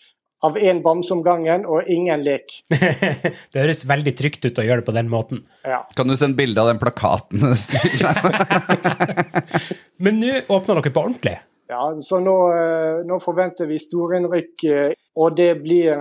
av 0.44 0.58
én 0.60 0.82
bamse 0.84 1.14
om 1.16 1.24
gangen 1.24 1.64
og 1.70 1.88
ingen 1.88 2.24
lek. 2.26 2.52
det 2.74 3.62
høres 3.62 3.86
veldig 3.88 4.14
trygt 4.20 4.44
ut 4.44 4.60
å 4.60 4.66
gjøre 4.66 4.84
det 4.84 4.90
på 4.90 4.98
den 4.98 5.10
måten. 5.12 5.46
Ja. 5.64 5.86
Kan 5.96 6.12
du 6.12 6.18
sende 6.20 6.40
bilde 6.40 6.60
av 6.60 6.68
den 6.74 6.84
plakaten? 6.84 7.40
Men 10.04 10.20
nå 10.20 10.32
åpner 10.52 10.82
dere 10.82 10.92
på 10.92 11.06
ordentlig. 11.06 11.38
Ja, 11.72 11.84
så 12.04 12.20
nå, 12.20 12.36
nå 13.08 13.16
forventer 13.24 13.70
vi 13.70 13.80
storinnrykk, 13.80 14.66
og 15.16 15.38
det 15.40 15.54
blir 15.64 15.96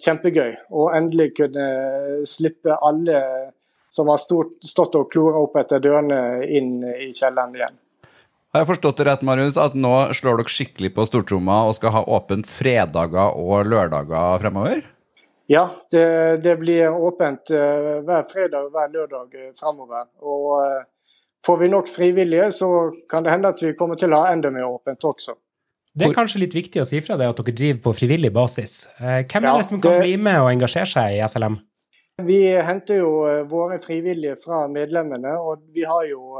kjempegøy. 0.00 0.52
Å 0.70 0.86
endelig 0.96 1.34
kunne 1.42 1.66
slippe 2.30 2.78
alle 2.78 3.18
som 3.90 4.08
har 4.12 4.20
stort, 4.20 4.56
stått 4.64 4.96
og 4.98 5.10
klora 5.12 5.42
opp 5.44 5.56
etter 5.60 5.82
dørene, 5.82 6.44
inn 6.44 6.80
i 6.84 7.10
kjelleren 7.16 7.56
igjen. 7.56 7.78
Har 8.52 8.62
jeg 8.62 8.68
forstått 8.70 9.00
det 9.00 9.04
rett, 9.10 9.24
Marius, 9.28 9.58
at 9.60 9.74
nå 9.76 9.94
slår 10.16 10.40
dere 10.40 10.52
skikkelig 10.52 10.94
på 10.96 11.04
stortromma 11.04 11.66
og 11.68 11.74
skal 11.76 11.92
ha 11.98 12.00
åpent 12.16 12.48
fredager 12.48 13.36
og 13.36 13.68
lørdager 13.68 14.40
fremover? 14.40 14.86
Ja, 15.48 15.66
det, 15.92 16.04
det 16.44 16.54
blir 16.60 16.92
åpent 16.92 17.52
uh, 17.52 17.98
hver 18.04 18.24
fredag 18.28 18.66
og 18.66 18.72
hver 18.72 18.88
lørdag 18.92 19.36
uh, 19.36 19.50
fremover. 19.56 20.08
Og 20.24 20.48
uh, 20.60 20.80
får 21.44 21.60
vi 21.60 21.70
nok 21.72 21.92
frivillige, 21.92 22.50
så 22.56 22.70
kan 23.08 23.24
det 23.24 23.32
hende 23.36 23.52
at 23.52 23.60
vi 23.64 23.74
kommer 23.76 24.00
til 24.00 24.16
å 24.16 24.24
ha 24.24 24.32
enda 24.32 24.52
mer 24.52 24.68
åpent 24.68 25.04
også. 25.08 25.36
Det 25.98 26.08
er 26.08 26.16
kanskje 26.16 26.40
litt 26.44 26.56
viktig 26.56 26.80
å 26.80 26.88
si 26.88 27.00
fra 27.04 27.16
deg 27.20 27.32
at 27.32 27.40
dere 27.40 27.56
driver 27.56 27.80
på 27.88 27.96
frivillig 28.00 28.30
basis. 28.32 28.84
Hvem 29.00 29.44
er 29.44 29.48
det 29.48 29.66
som 29.66 29.80
kan 29.82 30.02
bli 30.02 30.18
med 30.20 30.36
og 30.44 30.52
engasjere 30.52 30.88
seg 30.88 31.16
i 31.16 31.24
SLM? 31.26 31.56
Vi 32.26 32.40
henter 32.66 32.98
jo 32.98 33.10
våre 33.48 33.78
frivillige 33.78 34.36
fra 34.42 34.64
medlemmene, 34.66 35.36
og 35.38 35.62
vi 35.74 35.84
har 35.86 36.06
jo 36.10 36.38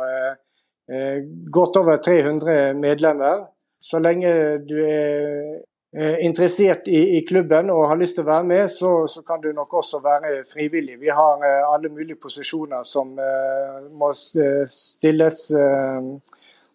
Eh, 0.93 1.23
godt 1.53 1.77
over 1.77 1.97
300 1.97 2.75
medlemmer. 2.75 3.45
Så 3.81 3.99
lenge 3.99 4.31
du 4.69 4.79
er 4.81 5.59
eh, 5.93 6.25
interessert 6.25 6.89
i, 6.89 7.21
klubben 7.29 7.69
og 7.71 7.89
har 7.91 7.99
lyst 8.01 8.17
til 8.17 8.25
å 8.25 8.31
være 8.31 8.47
med, 8.49 8.71
så, 8.73 8.93
kan 9.29 9.43
du 9.43 9.51
nok 9.53 9.75
også 9.83 10.01
være 10.01 10.47
frivillig. 10.49 10.97
Vi 11.01 11.13
har 11.13 11.45
alle 11.75 11.93
mulige 11.93 12.17
posisjoner 12.23 12.89
som 12.89 13.13
må 14.01 14.11
stilles. 14.17 15.43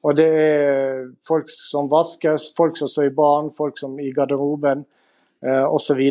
Og 0.03 0.17
det 0.17 0.29
er 0.29 1.09
folk 1.27 1.49
som 1.49 1.89
vaskes, 1.89 2.51
folk 2.57 2.77
som 2.77 2.91
står 2.91 3.09
i 3.09 3.15
baren, 3.17 3.49
folk 3.57 3.79
som 3.81 3.97
i 3.99 4.11
garderoben 4.13 4.85
osv. 5.41 6.01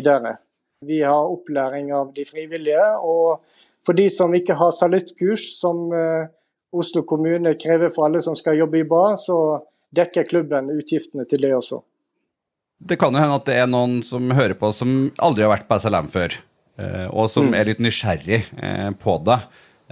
Vi 0.87 1.01
har 1.03 1.31
opplæring 1.31 1.91
av 1.95 2.13
de 2.15 2.25
frivillige. 2.27 2.85
Og 3.01 3.41
for 3.87 3.97
de 3.97 4.09
som 4.11 4.33
ikke 4.35 4.57
har 4.59 4.73
saluttkurs, 4.75 5.47
som 5.59 5.87
uh, 5.91 6.29
Oslo 6.73 7.03
kommune 7.05 7.53
krever 7.59 7.91
for 7.93 8.07
alle 8.07 8.21
som 8.23 8.37
skal 8.37 8.57
jobbe 8.57 8.81
i 8.81 8.87
bar, 8.87 9.17
så 9.21 9.37
dekker 9.93 10.29
klubben 10.29 10.71
utgiftene 10.73 11.27
til 11.29 11.43
det 11.45 11.53
også. 11.55 11.83
Det 12.83 12.97
kan 12.99 13.13
jo 13.15 13.21
hende 13.21 13.37
at 13.37 13.45
det 13.47 13.59
er 13.61 13.69
noen 13.69 14.01
som 14.05 14.31
hører 14.33 14.57
på 14.59 14.71
som 14.75 15.11
aldri 15.23 15.45
har 15.45 15.53
vært 15.53 15.69
på 15.69 15.77
SLM 15.79 16.09
før, 16.11 16.35
eh, 16.81 17.05
og 17.13 17.29
som 17.31 17.51
mm. 17.51 17.55
er 17.59 17.69
litt 17.69 17.83
nysgjerrig 17.83 18.39
eh, 18.41 18.89
på 18.99 19.17
det. 19.27 19.39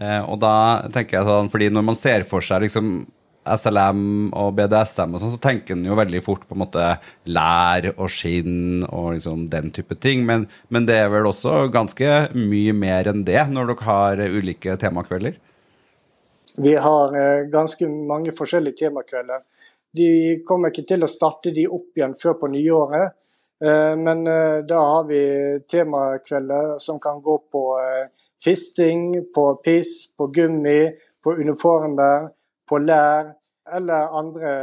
Eh, 0.02 0.20
og 0.26 0.42
da 0.42 0.56
tenker 0.92 1.20
jeg 1.20 1.30
sånn, 1.30 1.52
fordi 1.54 1.70
når 1.72 1.86
man 1.92 2.00
ser 2.00 2.26
for 2.28 2.44
seg 2.44 2.66
liksom 2.66 2.96
SLM 3.42 4.30
og 4.38 4.54
BDSM 4.58 5.16
og 5.16 5.22
sånn, 5.22 5.34
så 5.34 5.40
tenker 5.42 5.74
en 5.74 5.86
jo 5.88 5.98
veldig 5.98 6.22
fort 6.22 6.44
på 6.46 6.54
en 6.54 6.62
måte 6.62 6.88
lær 7.34 7.88
og 7.96 8.10
skinn 8.14 8.84
og 8.86 9.16
liksom 9.16 9.48
den 9.54 9.72
type 9.74 9.98
ting. 9.98 10.26
Men, 10.28 10.46
men 10.70 10.86
det 10.90 11.00
er 11.02 11.10
vel 11.14 11.30
også 11.30 11.66
ganske 11.74 12.12
mye 12.38 12.76
mer 12.78 13.10
enn 13.10 13.24
det 13.26 13.42
når 13.50 13.72
dere 13.72 13.88
har 13.88 14.22
ulike 14.22 14.76
temakvelder? 14.82 15.40
Vi 16.62 16.76
har 16.84 17.16
eh, 17.18 17.48
ganske 17.50 17.88
mange 17.88 18.36
forskjellige 18.38 18.84
temakvelder. 18.84 19.42
De 19.98 20.12
kommer 20.48 20.72
ikke 20.72 20.86
til 20.94 21.04
å 21.04 21.10
starte 21.10 21.54
de 21.56 21.66
opp 21.68 21.98
igjen 21.98 22.14
før 22.22 22.38
på 22.44 22.50
nyåret. 22.52 23.16
Eh, 23.64 23.96
men 23.98 24.22
eh, 24.30 24.60
da 24.68 24.84
har 24.86 25.08
vi 25.10 25.24
temakvelder 25.72 26.76
som 26.84 27.00
kan 27.02 27.24
gå 27.26 27.40
på 27.52 27.64
fisting, 28.42 29.16
på 29.34 29.48
piss, 29.66 30.12
på 30.18 30.28
gummi, 30.34 30.92
på 31.24 31.36
uniformer, 31.38 32.30
på 32.70 32.82
lær 32.82 33.34
eller 33.72 34.20
andre 34.20 34.54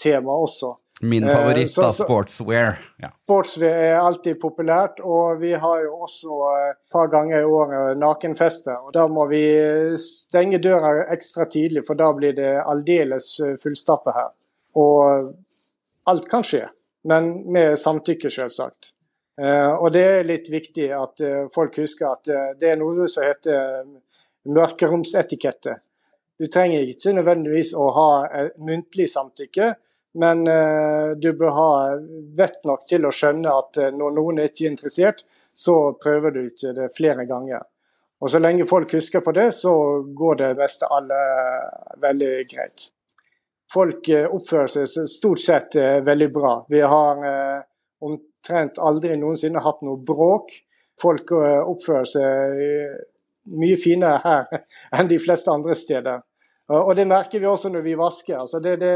tema 0.00 0.34
også. 0.42 0.74
Min 1.00 1.24
eh, 1.24 1.34
favoritt, 1.34 1.76
da, 1.76 1.90
sportswear. 1.90 2.78
Ja. 2.96 3.10
Sportswear 3.22 3.82
er 3.84 3.96
alltid 4.00 4.40
populært, 4.40 4.98
og 5.00 5.38
vi 5.40 5.52
har 5.54 5.82
jo 5.84 5.94
også 6.02 6.38
et 6.70 6.80
par 6.92 7.10
ganger 7.12 7.44
i 7.44 7.46
året 7.46 8.00
nakenfester. 8.00 8.80
Og 8.82 8.92
da 8.96 9.06
må 9.10 9.28
vi 9.30 9.42
stenge 10.02 10.58
døra 10.62 11.06
ekstra 11.14 11.46
tidlig, 11.50 11.84
for 11.86 11.98
da 11.98 12.10
blir 12.16 12.34
det 12.34 12.56
aldeles 12.64 13.30
fullstappe 13.62 14.14
her. 14.16 14.32
Og 14.78 15.30
alt 16.10 16.30
kan 16.30 16.46
skje, 16.46 16.66
men 17.06 17.30
med 17.46 17.78
samtykke, 17.78 18.32
selvsagt. 18.34 18.92
Eh, 19.38 19.72
og 19.78 19.92
det 19.94 20.02
er 20.02 20.26
litt 20.26 20.50
viktig 20.50 20.90
at 20.98 21.22
eh, 21.22 21.44
folk 21.54 21.78
husker 21.78 22.10
at 22.10 22.58
det 22.58 22.72
er 22.72 22.80
noe 22.80 23.06
som 23.06 23.22
heter 23.22 23.84
mørkeromsetikette. 24.50 25.76
Du 26.38 26.46
trenger 26.46 26.86
ikke 26.86 27.12
nødvendigvis 27.16 27.72
å 27.74 27.88
ha 27.96 28.10
muntlig 28.62 29.08
samtykke, 29.10 29.72
men 30.18 30.44
uh, 30.48 31.14
du 31.18 31.32
bør 31.36 31.50
ha 31.54 31.70
vett 32.38 32.60
nok 32.66 32.86
til 32.88 33.06
å 33.06 33.14
skjønne 33.14 33.50
at 33.50 33.80
uh, 33.82 33.90
når 33.94 34.14
noen 34.16 34.38
er 34.38 34.52
ikke 34.52 34.70
interessert, 34.70 35.24
så 35.54 35.74
prøver 35.98 36.34
du 36.34 36.40
ikke 36.46 36.72
det 36.76 36.92
flere 36.96 37.26
ganger. 37.28 37.66
Og 38.22 38.30
Så 38.30 38.40
lenge 38.42 38.66
folk 38.66 38.94
husker 38.94 39.22
på 39.22 39.34
det, 39.34 39.50
så 39.54 39.72
går 40.02 40.38
det 40.40 40.52
meste 40.58 40.86
alle 40.90 41.18
veldig 42.02 42.32
greit. 42.50 42.88
Folk 43.70 44.08
oppfører 44.10 44.70
seg 44.72 45.06
stort 45.10 45.42
sett 45.42 45.76
veldig 46.02 46.28
bra. 46.34 46.54
Vi 46.72 46.80
har 46.80 47.20
omtrent 48.02 48.80
aldri 48.80 49.14
noensinne 49.20 49.62
hatt 49.62 49.84
noe 49.86 50.00
bråk. 50.02 50.50
Folk 50.98 51.30
oppfører 51.36 52.08
seg 52.10 52.64
mye 53.54 53.78
finere 53.78 54.18
her 54.24 54.64
enn 54.98 55.10
de 55.10 55.20
fleste 55.22 55.52
andre 55.52 55.76
steder. 55.78 56.24
Og 56.68 56.92
det 56.96 57.06
merker 57.08 57.40
vi 57.40 57.48
også 57.48 57.70
når 57.72 57.84
vi 57.86 57.96
vasker. 57.96 58.36
Altså 58.42 58.60
det, 58.60 58.74
det 58.82 58.94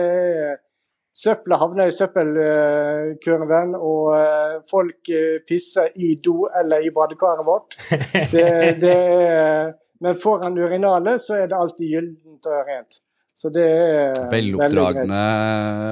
Søpla 1.12 1.58
havner 1.60 1.90
i 1.90 1.92
søppelkurven, 1.92 3.74
og 3.76 4.06
eh, 4.16 4.54
folk 4.70 5.10
eh, 5.12 5.42
pisser 5.44 5.92
i 6.00 6.14
do 6.24 6.46
eller 6.60 6.86
i 6.86 6.92
badekaret 6.94 7.44
vårt. 7.44 7.76
Det, 8.32 8.46
det 8.80 8.96
er, 8.96 9.74
men 10.00 10.16
foran 10.16 10.56
urinalet 10.56 11.20
så 11.20 11.36
er 11.42 11.50
det 11.50 11.58
alltid 11.58 11.90
gyllent 11.90 12.48
og 12.48 12.70
rent. 12.70 12.96
Så 13.36 13.50
det 13.52 13.66
er 13.66 14.16
Veloppdragne 14.32 15.20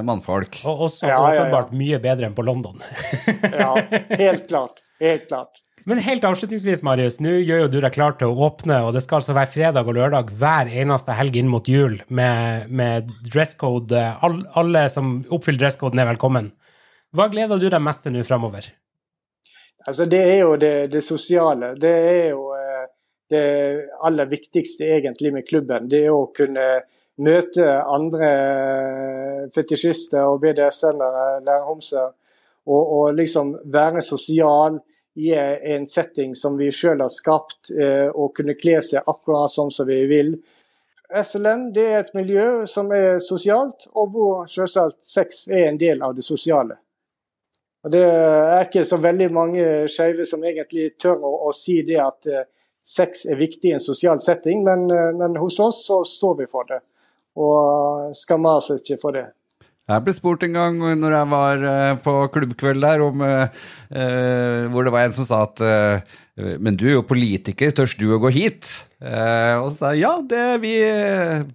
mannfolk. 0.07 0.57
Og 0.65 0.87
også 0.87 1.09
ja, 1.09 1.19
åpenbart 1.19 1.69
ja, 1.69 1.75
ja. 1.75 1.79
mye 1.83 1.99
bedre 2.01 2.29
enn 2.29 2.37
på 2.37 2.45
London. 2.47 2.81
ja, 3.43 3.75
helt 4.17 4.47
klart. 4.49 4.81
Helt 5.01 5.27
klart. 5.29 5.61
Men 5.85 5.97
helt 6.05 6.25
avslutningsvis, 6.27 6.83
Marius, 6.85 7.17
nå 7.23 7.31
gjør 7.41 7.63
jo 7.63 7.69
du 7.73 7.79
deg 7.81 7.93
klar 7.95 8.13
til 8.19 8.29
å 8.29 8.45
åpne, 8.45 8.83
og 8.85 8.93
det 8.93 9.01
skal 9.01 9.17
altså 9.17 9.33
være 9.33 9.49
fredag 9.49 9.87
og 9.89 9.97
lørdag 9.97 10.29
hver 10.37 10.69
eneste 10.69 11.15
helg 11.17 11.39
inn 11.41 11.49
mot 11.49 11.65
jul 11.67 11.97
med, 12.13 12.67
med 12.69 13.09
dresscode. 13.25 14.03
All, 14.21 14.43
alle 14.59 14.85
som 14.93 15.15
oppfyller 15.33 15.63
dresscoden, 15.63 16.03
er 16.03 16.11
velkommen. 16.11 16.51
Hva 17.17 17.27
gleder 17.33 17.59
du 17.59 17.65
deg 17.71 17.81
mest 17.81 18.05
til 18.05 18.13
nå 18.13 18.21
framover? 18.27 18.69
Altså, 19.87 20.05
det 20.05 20.21
er 20.21 20.39
jo 20.43 20.53
det, 20.61 20.75
det, 20.93 21.01
sosiale. 21.03 21.73
Det 21.81 21.91
er 22.11 22.23
jo 22.35 22.51
eh, 22.53 22.85
det 23.33 23.45
aller 24.05 24.29
viktigste 24.29 24.85
egentlig 24.99 25.33
med 25.33 25.49
klubben. 25.49 25.89
Det 25.89 26.05
er 26.05 26.13
å 26.13 26.29
kunne 26.35 26.69
møte 27.21 27.65
andre 27.81 28.29
fetisjister 29.55 30.29
og 30.29 30.43
BDSM-ere, 30.45 31.41
lærerhomser, 31.41 32.13
og, 32.69 32.81
og 32.81 33.17
liksom 33.17 33.55
være 33.73 34.05
sosial 34.05 34.77
i 35.15 35.33
en 35.33 35.87
setting 35.87 36.35
som 36.35 36.57
vi 36.57 36.69
sjøl 36.71 37.01
har 37.03 37.11
skapt, 37.11 37.71
eh, 37.75 38.07
og 38.07 38.35
kunne 38.37 38.55
kle 38.55 38.79
seg 38.85 39.03
akkurat 39.07 39.51
sånn 39.51 39.71
som 39.73 39.87
vi 39.89 40.05
vil. 40.07 40.35
SLM 41.11 41.73
det 41.75 41.87
er 41.89 41.97
et 41.99 42.13
miljø 42.15 42.45
som 42.69 42.91
er 42.95 43.19
sosialt, 43.19 43.89
og 43.91 44.13
hvor 44.13 44.47
selvsagt 44.47 45.03
sex 45.03 45.43
er 45.51 45.67
en 45.67 45.81
del 45.81 46.01
av 46.05 46.15
det 46.15 46.23
sosiale. 46.23 46.79
Og 47.83 47.91
Det 47.91 48.03
er 48.05 48.67
ikke 48.67 48.85
så 48.85 48.97
veldig 49.01 49.27
mange 49.33 49.65
skeive 49.89 50.25
som 50.29 50.43
egentlig 50.45 50.93
tør 51.01 51.23
å, 51.25 51.31
å, 51.49 51.51
si 51.51 51.79
det 51.81 51.97
at 51.99 52.27
uh, 52.29 52.43
sex 52.85 53.25
er 53.25 53.39
viktig 53.39 53.71
i 53.71 53.73
en 53.73 53.81
sosial 53.81 54.21
setting, 54.21 54.61
men, 54.63 54.85
uh, 54.93 55.09
men, 55.17 55.35
hos 55.41 55.57
oss 55.59 55.81
så 55.87 56.03
står 56.05 56.35
vi 56.43 56.47
for 56.51 56.69
det. 56.69 56.77
Og 57.41 58.13
skammer 58.15 58.61
oss 58.61 58.69
ikke 58.75 58.99
for 59.01 59.17
det. 59.17 59.25
Jeg 59.91 60.05
ble 60.05 60.13
spurt 60.15 60.43
en 60.47 60.55
gang 60.55 60.79
når 60.99 61.15
jeg 61.17 61.29
var 61.31 61.63
uh, 61.65 61.93
på 62.03 62.15
klubbkveld 62.33 62.83
der, 62.83 63.03
om, 63.05 63.23
eh, 63.25 64.67
hvor 64.71 64.87
det 64.87 64.93
var 64.93 65.07
en 65.07 65.15
som 65.15 65.27
sa 65.27 65.43
at 65.47 65.63
uh, 65.65 66.19
Men 66.63 66.77
du 66.79 66.85
er 66.87 66.95
jo 66.95 67.07
politiker, 67.07 67.73
tørs 67.75 67.97
du 67.99 68.07
å 68.13 68.21
gå 68.21 68.31
hit? 68.33 68.69
og 69.01 69.67
så 69.71 69.75
sa 69.75 69.89
jeg 69.95 70.03
ja, 70.03 70.11
det 70.21 70.37
er 70.37 70.59
vi 70.61 70.75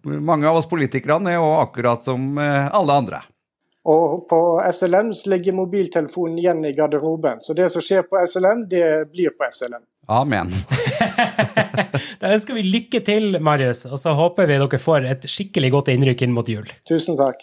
Mange 0.03 0.49
av 0.51 0.59
oss 0.59 0.67
politikerne 0.67 1.31
er 1.31 1.39
jo 1.39 1.53
akkurat 1.61 2.03
som 2.03 2.35
alle 2.39 2.97
andre. 3.01 3.21
Og 3.87 4.25
på 4.27 4.41
SLM 4.67 5.13
ligger 5.31 5.55
mobiltelefonen 5.55 6.41
igjen 6.43 6.65
i 6.67 6.75
garderoben. 6.75 7.39
Så 7.41 7.55
det 7.55 7.69
som 7.71 7.85
skjer 7.85 8.03
på 8.11 8.19
SLM, 8.27 8.67
det 8.71 8.87
blir 9.13 9.31
på 9.31 9.47
SLM. 9.47 9.85
Amen. 10.11 10.51
da 12.21 12.33
ønsker 12.35 12.59
vi 12.59 12.67
lykke 12.67 13.03
til, 13.07 13.39
Marius, 13.43 13.85
og 13.91 13.99
så 14.03 14.15
håper 14.19 14.51
vi 14.51 14.59
dere 14.59 14.83
får 14.83 15.07
et 15.11 15.29
skikkelig 15.31 15.73
godt 15.75 15.93
innrykk 15.95 16.27
inn 16.27 16.35
mot 16.35 16.51
jul. 16.51 16.67
Tusen 16.87 17.19
takk. 17.19 17.43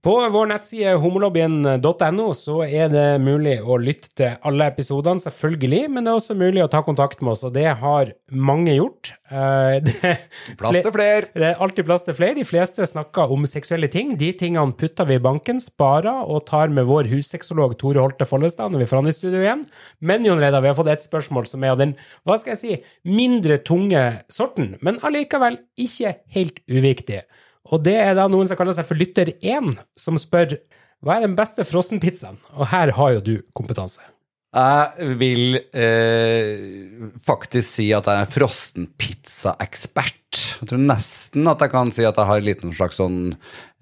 På 0.00 0.14
vår 0.32 0.46
nettside 0.48 0.94
homolobbyen.no 0.96 2.30
så 2.32 2.54
er 2.64 2.86
det 2.88 3.02
mulig 3.20 3.58
å 3.60 3.74
lytte 3.76 4.08
til 4.16 4.38
alle 4.48 4.70
episodene, 4.70 5.20
selvfølgelig, 5.20 5.90
men 5.92 6.06
det 6.06 6.12
er 6.14 6.20
også 6.22 6.36
mulig 6.40 6.62
å 6.64 6.70
ta 6.72 6.80
kontakt 6.86 7.20
med 7.20 7.34
oss, 7.34 7.42
og 7.44 7.52
det 7.52 7.66
har 7.82 8.14
mange 8.32 8.78
gjort. 8.78 9.10
Eh, 9.28 9.76
Det, 9.90 10.14
Plass 10.56 10.78
til 10.80 10.94
flere. 10.94 11.28
det 11.36 11.50
er 11.50 11.60
alltid 11.62 11.84
plass 11.86 12.06
til 12.06 12.16
flere. 12.16 12.38
De 12.38 12.46
fleste 12.48 12.86
snakker 12.88 13.30
om 13.34 13.44
seksuelle 13.48 13.90
ting. 13.92 14.14
De 14.18 14.30
tingene 14.40 14.72
putter 14.80 15.06
vi 15.10 15.18
i 15.18 15.22
banken, 15.22 15.60
sparer 15.62 16.24
og 16.24 16.46
tar 16.48 16.72
med 16.72 16.88
vår 16.88 17.10
hussexolog 17.12 17.76
Tore 17.80 18.00
Holte 18.02 18.26
Follestad 18.28 18.72
når 18.72 18.84
vi 18.86 18.88
får 18.90 19.02
han 19.02 19.12
i 19.12 19.14
studio 19.16 19.44
igjen. 19.44 19.66
Men 20.00 20.24
Jon 20.26 20.40
Reidar, 20.40 20.64
vi 20.64 20.72
har 20.72 20.78
fått 20.80 20.90
et 20.94 21.04
spørsmål 21.04 21.46
som 21.50 21.62
er 21.68 21.74
av 21.76 21.80
den 21.84 21.92
hva 22.24 22.40
skal 22.40 22.56
jeg 22.56 22.62
si, 22.64 22.80
mindre 23.04 23.60
tunge 23.60 24.02
sorten, 24.32 24.74
men 24.80 24.98
allikevel 25.06 25.60
ikke 25.80 26.16
helt 26.34 26.64
uviktig. 26.72 27.20
Og 27.68 27.82
det 27.84 27.96
er 28.00 28.14
da 28.16 28.24
noen 28.30 28.48
som 28.48 28.56
kaller 28.56 28.76
seg 28.76 28.86
for 28.88 28.96
Lytter 28.96 29.34
1, 29.36 29.74
som 29.98 30.16
spør 30.20 30.56
hva 31.04 31.16
er 31.16 31.24
den 31.24 31.36
beste 31.36 31.64
frossenpizzaen? 31.64 32.36
Og 32.56 32.68
her 32.72 32.92
har 32.96 33.12
jo 33.16 33.20
du 33.24 33.34
kompetanse. 33.56 34.02
Jeg 34.50 35.14
vil 35.20 35.60
eh, 35.72 37.10
faktisk 37.22 37.68
si 37.78 37.86
at 37.94 38.08
jeg 38.10 38.24
er 38.24 38.32
frossenpizzaekspert. 38.34 40.19
Jeg 40.30 40.68
tror 40.70 40.82
nesten 40.84 41.48
at 41.50 41.62
jeg 41.64 41.72
kan 41.72 41.90
si 41.90 42.04
at 42.06 42.18
jeg 42.20 42.28
har 42.28 42.38
en 42.38 42.46
liten 42.46 42.74
slags 42.76 43.00
sånn 43.00 43.18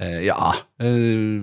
eh, 0.00 0.22
ja 0.24 0.54
eh, 0.80 1.42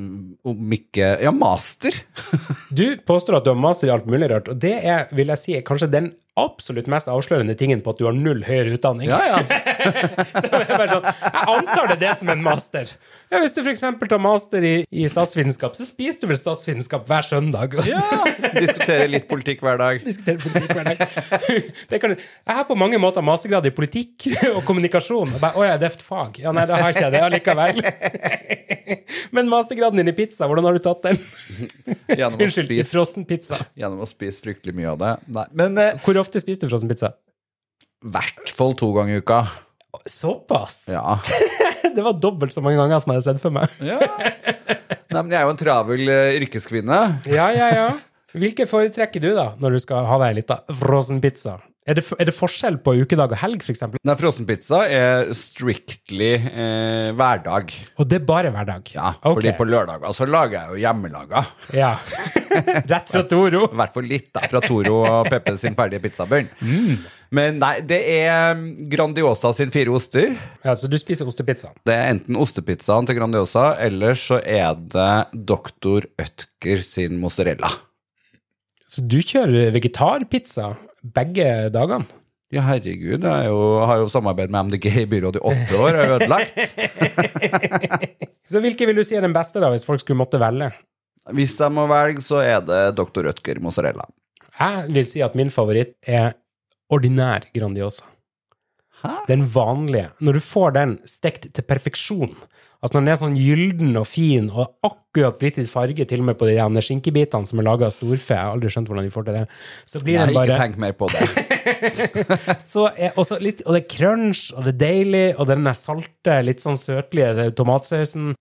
Om 0.49 0.75
ikke 0.79 1.11
Ja, 1.21 1.33
master. 1.35 1.93
Du 2.79 2.97
påstår 3.05 3.39
at 3.39 3.45
du 3.45 3.53
har 3.53 3.59
master 3.59 3.91
i 3.91 3.93
alt 3.93 4.07
mulig 4.09 4.31
rart, 4.31 4.49
og 4.49 4.57
det 4.61 4.73
er, 4.81 5.05
vil 5.15 5.29
jeg 5.33 5.43
si, 5.43 5.57
kanskje 5.65 5.91
den 5.93 6.13
absolutt 6.35 6.87
mest 6.91 7.07
avslørende 7.07 7.55
tingen 7.55 7.79
på 7.83 7.93
at 7.93 7.99
du 8.01 8.07
har 8.09 8.15
null 8.15 8.41
høyere 8.43 8.73
utdanning. 8.75 9.07
Ja, 9.07 9.21
ja. 9.23 9.37
Så 10.41 10.49
jeg, 10.51 10.67
bare 10.67 10.87
sånn, 10.89 11.05
jeg 11.07 11.45
antar 11.53 11.87
det 11.87 11.95
er 11.95 12.01
det 12.01 12.11
som 12.19 12.31
en 12.33 12.41
master. 12.43 12.91
Ja, 13.31 13.39
hvis 13.39 13.55
du 13.55 13.61
f.eks. 13.63 13.83
tar 13.85 14.19
master 14.21 14.65
i, 14.67 14.73
i 14.91 15.07
statsvitenskap, 15.11 15.77
så 15.77 15.87
spiser 15.87 16.25
du 16.25 16.33
vel 16.33 16.39
statsvitenskap 16.39 17.07
hver 17.07 17.27
søndag? 17.27 17.77
Også. 17.79 17.93
ja. 17.95 18.51
Diskutere 18.57 19.07
litt 19.07 19.29
politikk 19.31 19.63
hver 19.63 19.79
dag. 19.79 20.03
diskuterer 20.03 20.43
politikk 20.43 20.75
hver 20.75 20.91
dag. 20.91 21.05
Det 21.91 22.01
kan, 22.03 22.15
jeg 22.17 22.57
har 22.59 22.67
på 22.67 22.75
mange 22.79 22.99
måter 22.99 23.23
mastergrad 23.23 23.69
i 23.69 23.73
politikk 23.75 24.27
og 24.51 24.61
kommunikasjon. 24.67 24.94
Og 25.35 25.41
bare, 25.41 25.57
å 25.59 25.65
ja, 25.65 25.75
det 25.81 25.89
er 25.89 25.95
et 25.95 26.05
fag. 26.05 26.39
Ja, 26.43 26.53
nei, 26.55 26.63
da 26.69 26.79
har 26.79 26.93
ikke 26.93 27.05
jeg 27.07 27.13
det 27.15 27.21
allikevel. 27.25 27.81
Men 29.35 29.49
mastergraden 29.51 29.99
din 29.99 30.11
i 30.11 30.15
pizza, 30.15 30.47
hvordan 30.47 30.67
har 30.69 30.77
du 30.77 30.81
tatt 30.83 31.05
den? 31.07 31.19
Unnskyld, 32.39 32.71
i 32.71 32.79
spise, 32.79 32.91
frossenpizza. 32.93 33.59
gjennom 33.77 34.03
å 34.05 34.09
spise 34.09 34.43
fryktelig 34.45 34.75
mye 34.77 34.91
av 34.93 34.99
det. 35.01 35.13
Nei, 35.35 35.45
men 35.57 35.77
eh, 35.81 35.97
Hvor 36.05 36.19
ofte 36.21 36.41
spiser 36.43 36.65
du 36.65 36.71
frossenpizza? 36.73 37.15
i 38.05 38.11
hvert 38.13 38.51
fall 38.53 38.75
to 38.77 38.91
ganger 38.93 39.17
i 39.17 39.21
uka. 39.23 39.39
Såpass? 40.05 40.83
Ja. 40.93 41.17
Det 41.95 42.03
var 42.03 42.17
dobbelt 42.19 42.53
så 42.53 42.61
mange 42.61 42.77
ganger 42.77 42.99
som 43.01 43.13
jeg 43.13 43.21
hadde 43.21 43.33
sett 43.33 43.41
for 43.41 43.53
meg. 43.55 43.71
ja. 43.81 43.97
Nei, 45.15 45.21
men 45.21 45.31
jeg 45.31 45.39
er 45.39 45.45
jo 45.47 45.53
en 45.53 45.59
travel 45.61 46.11
eh, 46.11 46.35
yrkeskvinne. 46.41 46.99
Ja, 47.31 47.47
ja, 47.55 47.69
ja. 47.73 47.85
Hvilke 48.35 48.65
foretrekker 48.67 49.23
du, 49.23 49.29
da, 49.37 49.53
når 49.61 49.77
du 49.77 49.83
skal 49.85 50.05
ha 50.09 50.17
deg 50.21 50.33
en 50.33 50.39
liten 50.41 50.77
frossenpizza? 50.81 51.55
Er 51.85 51.99
det, 51.99 52.01
er 52.17 52.25
det 52.25 52.33
forskjell 52.33 52.79
på 52.81 52.95
ukedag 52.97 53.35
og 53.35 53.37
helg, 53.37 53.61
f.eks.? 53.61 53.83
Nei, 54.01 54.13
frossenpizza 54.17 54.79
er 54.89 55.27
strictly 55.37 56.31
eh, 56.33 57.11
hverdag. 57.13 57.75
Og 58.01 58.07
det 58.09 58.17
er 58.17 58.23
bare 58.25 58.49
hverdag? 58.55 58.87
Ja, 58.95 59.11
okay. 59.19 59.35
fordi 59.35 59.51
på 59.59 59.67
lørdager 59.69 60.15
så 60.17 60.25
lager 60.25 60.55
jeg 60.57 60.71
jo 60.71 60.79
hjemmelaga. 60.81 61.43
Ja. 61.77 61.91
Rett 62.89 63.11
fra 63.13 63.21
Toro. 63.29 63.67
I 63.69 63.77
hvert 63.77 63.93
fall 63.93 64.09
litt 64.09 64.31
da, 64.33 64.47
fra 64.49 64.63
Toro 64.65 65.03
og 65.03 65.29
Peppe 65.29 65.53
sin 65.61 65.77
ferdige 65.77 66.01
pizzabønn. 66.07 66.49
Men 67.37 67.61
nei, 67.61 67.75
det 67.85 68.01
er 68.15 68.57
Grandiosa 68.89 69.53
sin 69.53 69.69
fire 69.73 69.93
oster. 69.93 70.33
Ja, 70.65 70.73
Så 70.73 70.89
du 70.89 70.97
spiser 70.97 71.29
ostepizza? 71.29 71.69
Det 71.85 71.93
er 71.93 72.09
enten 72.15 72.41
ostepizzaen 72.41 73.05
til 73.05 73.19
Grandiosa, 73.19 73.75
eller 73.77 74.17
så 74.17 74.41
er 74.41 74.73
det 74.73 75.45
Doktor 75.53 76.09
Ødker 76.17 76.81
sin 76.81 77.21
mozzarella. 77.21 77.69
Så 78.89 79.05
du 79.05 79.19
kjører 79.21 79.69
vegetarpizza 79.75 80.73
begge 81.13 81.69
dagene? 81.73 82.07
Ja, 82.53 82.61
herregud, 82.67 83.23
jeg 83.25 83.47
jo, 83.49 83.61
har 83.89 83.99
jo 83.99 84.09
samarbeid 84.11 84.51
med 84.53 84.69
MDG 84.69 84.85
i 85.01 85.07
byrådet 85.09 85.41
i 85.41 85.45
åtte 85.49 85.79
år, 85.81 85.97
er 85.97 86.13
ødelagt. 86.15 86.75
Så 88.51 88.61
hvilke 88.61 88.85
vil 88.87 89.01
du 89.01 89.03
si 89.03 89.17
er 89.17 89.25
den 89.25 89.33
beste, 89.35 89.59
da, 89.59 89.71
hvis 89.73 89.87
folk 89.87 90.03
skulle 90.03 90.21
måtte 90.21 90.39
velge? 90.39 90.69
Hvis 91.33 91.55
jeg 91.57 91.73
må 91.73 91.87
velge, 91.89 92.21
så 92.21 92.43
er 92.45 92.61
det 92.61 92.81
Dr. 92.99 93.31
Ødker 93.31 93.59
mozzarella. 93.63 94.05
Jeg 94.59 94.93
vil 94.93 95.07
si 95.09 95.23
at 95.25 95.33
min 95.35 95.49
favoritt 95.51 95.95
er 96.05 96.35
ordinær 96.93 97.47
Grandiosa. 97.55 98.05
Hæ? 99.03 99.15
Den 99.29 99.45
vanlige. 99.53 100.11
Når 100.19 100.37
du 100.37 100.43
får 100.43 100.75
den 100.75 100.99
stekt 101.09 101.49
til 101.53 101.65
perfeksjon, 101.67 102.35
altså 102.79 102.95
når 102.95 103.01
den 103.01 103.11
er 103.11 103.19
sånn 103.19 103.37
gylden 103.39 103.99
og 103.99 104.07
fin 104.07 104.47
og 104.51 104.75
akkurat 104.85 105.41
litt 105.43 105.59
farge 105.71 106.07
til 106.07 106.23
og 106.23 106.29
med 106.29 106.39
på 106.39 106.47
de 106.49 106.55
der 106.59 106.85
skinkebitene 106.85 107.49
som 107.49 107.61
er 107.61 107.67
laga 107.67 107.89
av 107.89 107.95
storfe, 107.95 108.33
jeg 108.33 108.39
har 108.39 108.53
aldri 108.53 108.71
skjønt 108.73 108.91
hvordan 108.91 109.07
de 109.07 109.13
får 109.13 109.27
til 109.27 109.37
det, 109.39 109.43
så 109.91 110.01
blir 110.03 110.19
den 110.21 110.33
ikke 110.33 110.39
bare 110.41 110.59
tenkt 110.61 110.81
mer 110.81 110.95
på 110.97 111.09
det. 111.11 111.27
så 112.71 112.87
er 112.93 113.19
også 113.19 113.39
litt, 113.43 113.65
Og 113.65 113.75
det 113.75 113.83
er 113.83 113.91
crunch, 113.97 114.47
og 114.55 114.65
det 114.67 114.75
er 114.75 114.81
deilig, 114.85 115.27
og 115.35 115.51
den 115.51 115.67
er 115.67 115.77
salte, 115.79 116.39
litt 116.45 116.63
sånn 116.63 116.79
søtlige 116.79 117.51
tomatsausen. 117.57 118.33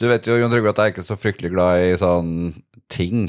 Du 0.00 0.08
vet 0.10 0.26
jo, 0.26 0.34
Jon 0.40 0.50
Trygve, 0.50 0.72
at 0.72 0.80
jeg 0.80 0.90
er 0.90 0.94
ikke 0.96 1.06
så 1.06 1.18
fryktelig 1.20 1.52
glad 1.52 1.84
i 1.84 1.96
sånn 2.00 2.30
ting. 2.90 3.28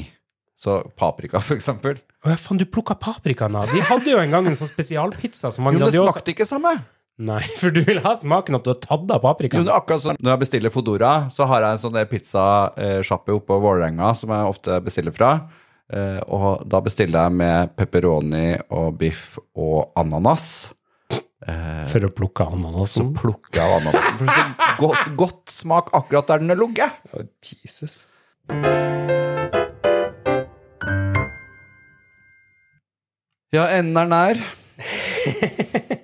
Så 0.56 0.80
paprika, 0.96 1.40
for 1.42 1.56
eksempel. 1.58 1.98
Å 2.24 2.30
ja, 2.32 2.36
faen, 2.40 2.58
du 2.60 2.64
plukka 2.70 2.94
paprikaen 3.00 3.56
av. 3.58 3.70
De 3.74 3.80
hadde 3.84 4.12
jo 4.12 4.20
en 4.22 4.30
gang 4.32 4.46
en 4.46 4.54
sånn 4.58 4.70
spesialpizza 4.70 5.50
som 5.52 5.66
var 5.66 5.74
Jo, 5.74 5.80
men 5.82 5.90
det 5.92 5.98
smakte 6.00 6.32
ikke 6.34 6.46
samme. 6.48 6.76
Nei, 7.24 7.40
for 7.60 7.70
du 7.74 7.80
vil 7.86 8.00
ha 8.02 8.10
smaken 8.18 8.56
at 8.58 8.64
du 8.66 8.70
har 8.72 8.78
tatt 8.82 9.04
av 9.10 9.18
Jo, 9.20 9.22
paprikaen. 9.28 9.66
det 9.66 9.70
er 9.70 9.76
akkurat 9.78 10.02
sånn, 10.02 10.16
Når 10.18 10.32
jeg 10.32 10.42
bestiller 10.44 10.72
Fodora, 10.74 11.10
så 11.30 11.46
har 11.50 11.62
jeg 11.66 11.76
en 11.76 11.82
sånn 11.84 11.94
der 11.98 12.08
pizzasjappe 12.10 13.34
oppe 13.36 13.50
på 13.52 13.58
Vålerenga 13.62 14.14
som 14.18 14.32
jeg 14.34 14.48
ofte 14.54 14.78
bestiller 14.82 15.14
fra. 15.14 15.32
Eh, 15.92 16.18
og 16.32 16.64
da 16.70 16.80
bestiller 16.82 17.26
jeg 17.28 17.36
med 17.38 17.74
pepperoni 17.78 18.46
og 18.72 18.96
biff 18.98 19.36
og 19.54 19.92
ananas. 20.00 20.70
For 21.44 22.00
å 22.06 22.08
plukke 22.08 22.46
ananasen. 22.48 23.10
Plukker 23.18 23.60
jeg 23.60 23.82
ananasen. 23.82 24.16
For 24.22 24.32
så 24.32 24.78
godt, 24.80 25.10
godt 25.20 25.52
smak 25.52 25.90
akkurat 25.92 26.30
der 26.32 26.40
den 26.40 26.54
er 26.56 26.62
ligget. 26.62 27.04
Å, 27.12 27.26
Jesus. 27.52 28.06
Ja, 33.54 33.64
enden 33.78 33.96
er 34.02 34.08
nær. 34.10 34.40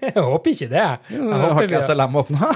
Jeg 0.01 0.23
håper 0.23 0.53
ikke 0.53 0.69
det. 0.71 0.85
Jeg 1.11 1.23
Har 1.27 1.41
håper 1.51 1.67
ikke 1.67 1.81
vi, 1.81 1.87
SLM 1.89 2.15
åpna? 2.21 2.51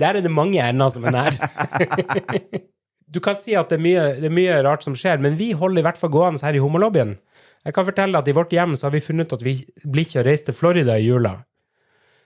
der 0.00 0.16
er 0.16 0.20
det 0.24 0.30
mange 0.32 0.60
ender 0.62 0.92
som 0.94 1.06
er 1.10 1.16
nær. 1.18 1.40
Du 3.10 3.18
kan 3.18 3.34
si 3.34 3.56
at 3.58 3.66
det 3.72 3.74
er, 3.74 3.82
mye, 3.82 4.02
det 4.22 4.28
er 4.28 4.30
mye 4.36 4.58
rart 4.62 4.84
som 4.86 4.94
skjer, 4.94 5.18
men 5.18 5.34
vi 5.34 5.48
holder 5.58 5.82
i 5.82 5.82
hvert 5.82 5.96
fall 5.98 6.12
gående 6.14 6.38
her 6.46 6.54
i 6.54 6.60
homolobbyen. 6.62 7.16
Jeg 7.66 7.74
kan 7.74 7.82
fortelle 7.88 8.20
at 8.22 8.28
i 8.30 8.34
vårt 8.36 8.52
hjem 8.54 8.76
så 8.78 8.86
har 8.86 8.92
vi 8.94 9.00
funnet 9.02 9.26
ut 9.26 9.34
at 9.34 9.42
vi 9.42 9.54
blir 9.82 10.06
ikke 10.06 10.20
å 10.22 10.26
reise 10.28 10.46
til 10.46 10.54
Florida 10.54 10.94
i 10.94 11.08
jula. 11.08 11.32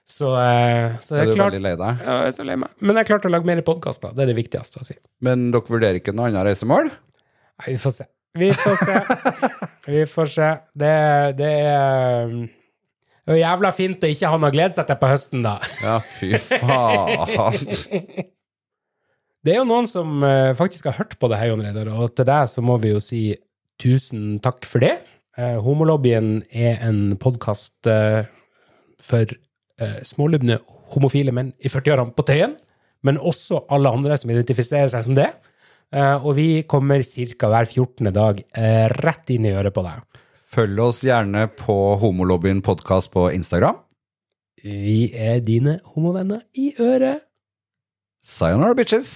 Så, 0.05 0.29
så 1.01 1.17
jeg 1.17 1.23
Er 1.23 1.31
du 1.31 1.39
klart, 1.39 1.55
veldig 1.57 1.63
lei 1.65 1.73
deg? 1.81 2.03
ja, 2.05 2.19
jeg 2.27 2.35
er 2.35 2.37
så 2.37 2.45
lei 2.45 2.59
meg. 2.61 2.75
Men 2.85 2.93
jeg 2.93 3.01
har 3.01 3.09
klart 3.15 3.25
å 3.25 3.33
lage 3.33 3.49
mer 3.49 3.65
podkaster. 3.65 4.13
Det 4.13 4.27
er 4.27 4.31
det 4.35 4.37
viktigste 4.43 4.83
å 4.83 4.87
si. 4.91 4.99
Men 5.25 5.47
dere 5.57 5.73
vurderer 5.73 6.03
ikke 6.03 6.13
noe 6.13 6.29
annet 6.29 6.45
reisemål? 6.51 6.93
Nei, 6.93 7.71
vi 7.71 7.81
får 7.81 7.97
se. 8.03 8.07
Vi 8.39 8.51
får 8.53 8.77
se. 8.83 9.01
Vi 9.87 10.05
får 10.11 10.31
se. 10.35 10.51
Det, 10.75 10.93
det 11.39 11.51
er 11.71 12.25
um, 12.31 12.45
det 13.25 13.33
er 13.33 13.41
jævla 13.41 13.71
fint 13.73 14.03
å 14.05 14.09
ikke 14.11 14.31
ha 14.33 14.39
noe 14.41 14.51
å 14.51 14.55
glede 14.55 14.77
seg 14.77 14.89
til 14.89 14.99
på 15.01 15.09
høsten, 15.09 15.45
da. 15.47 15.55
Ja, 15.81 15.95
fy 16.05 16.35
faen. 16.37 17.31
Det 19.45 19.53
er 19.55 19.59
jo 19.63 19.69
noen 19.69 19.89
som 19.89 20.21
eh, 20.25 20.53
faktisk 20.57 20.91
har 20.91 20.99
hørt 20.99 21.17
på 21.21 21.29
det 21.33 21.39
her, 21.41 21.51
Jon 21.51 21.63
Reidar, 21.65 21.89
og 21.93 22.13
til 22.17 22.29
deg 22.29 22.51
så 22.53 22.65
må 22.65 22.77
vi 22.83 22.93
jo 22.93 23.01
si 23.05 23.23
tusen 23.81 24.39
takk 24.45 24.69
for 24.69 24.85
det. 24.85 24.93
Eh, 25.41 25.57
Homolobbyen 25.65 26.39
er 26.53 26.85
en 26.85 27.17
podkast 27.21 27.89
for 29.05 29.35
eh, 29.35 29.99
smålubne 30.05 30.61
homofile 30.95 31.33
menn 31.35 31.53
i 31.65 31.73
40-årene 31.73 32.13
på 32.17 32.25
Tøyen, 32.29 32.57
men 33.05 33.21
også 33.21 33.65
alle 33.73 33.93
andre 33.93 34.17
som 34.21 34.33
identifiserer 34.33 34.89
seg 34.93 35.09
som 35.09 35.17
det. 35.17 35.31
Eh, 35.95 36.27
og 36.27 36.35
vi 36.39 36.49
kommer 36.67 37.03
ca. 37.07 37.51
hver 37.53 37.69
14. 37.71 38.11
dag 38.15 38.41
eh, 38.59 38.87
rett 38.91 39.31
inn 39.31 39.47
i 39.47 39.55
øret 39.55 39.75
på 39.75 39.85
deg. 39.87 40.03
Følg 40.55 40.83
oss 40.83 41.03
gjerne 41.07 41.47
på 41.59 41.77
Homolobbyen 42.03 42.63
podkast 42.63 43.13
på 43.15 43.29
Instagram. 43.35 43.79
Vi 44.65 45.13
er 45.13 45.43
dine 45.45 45.79
homovenner 45.95 46.47
i 46.59 46.73
øret. 46.81 47.27
Sayonara, 48.25 48.75
bitches! 48.79 49.13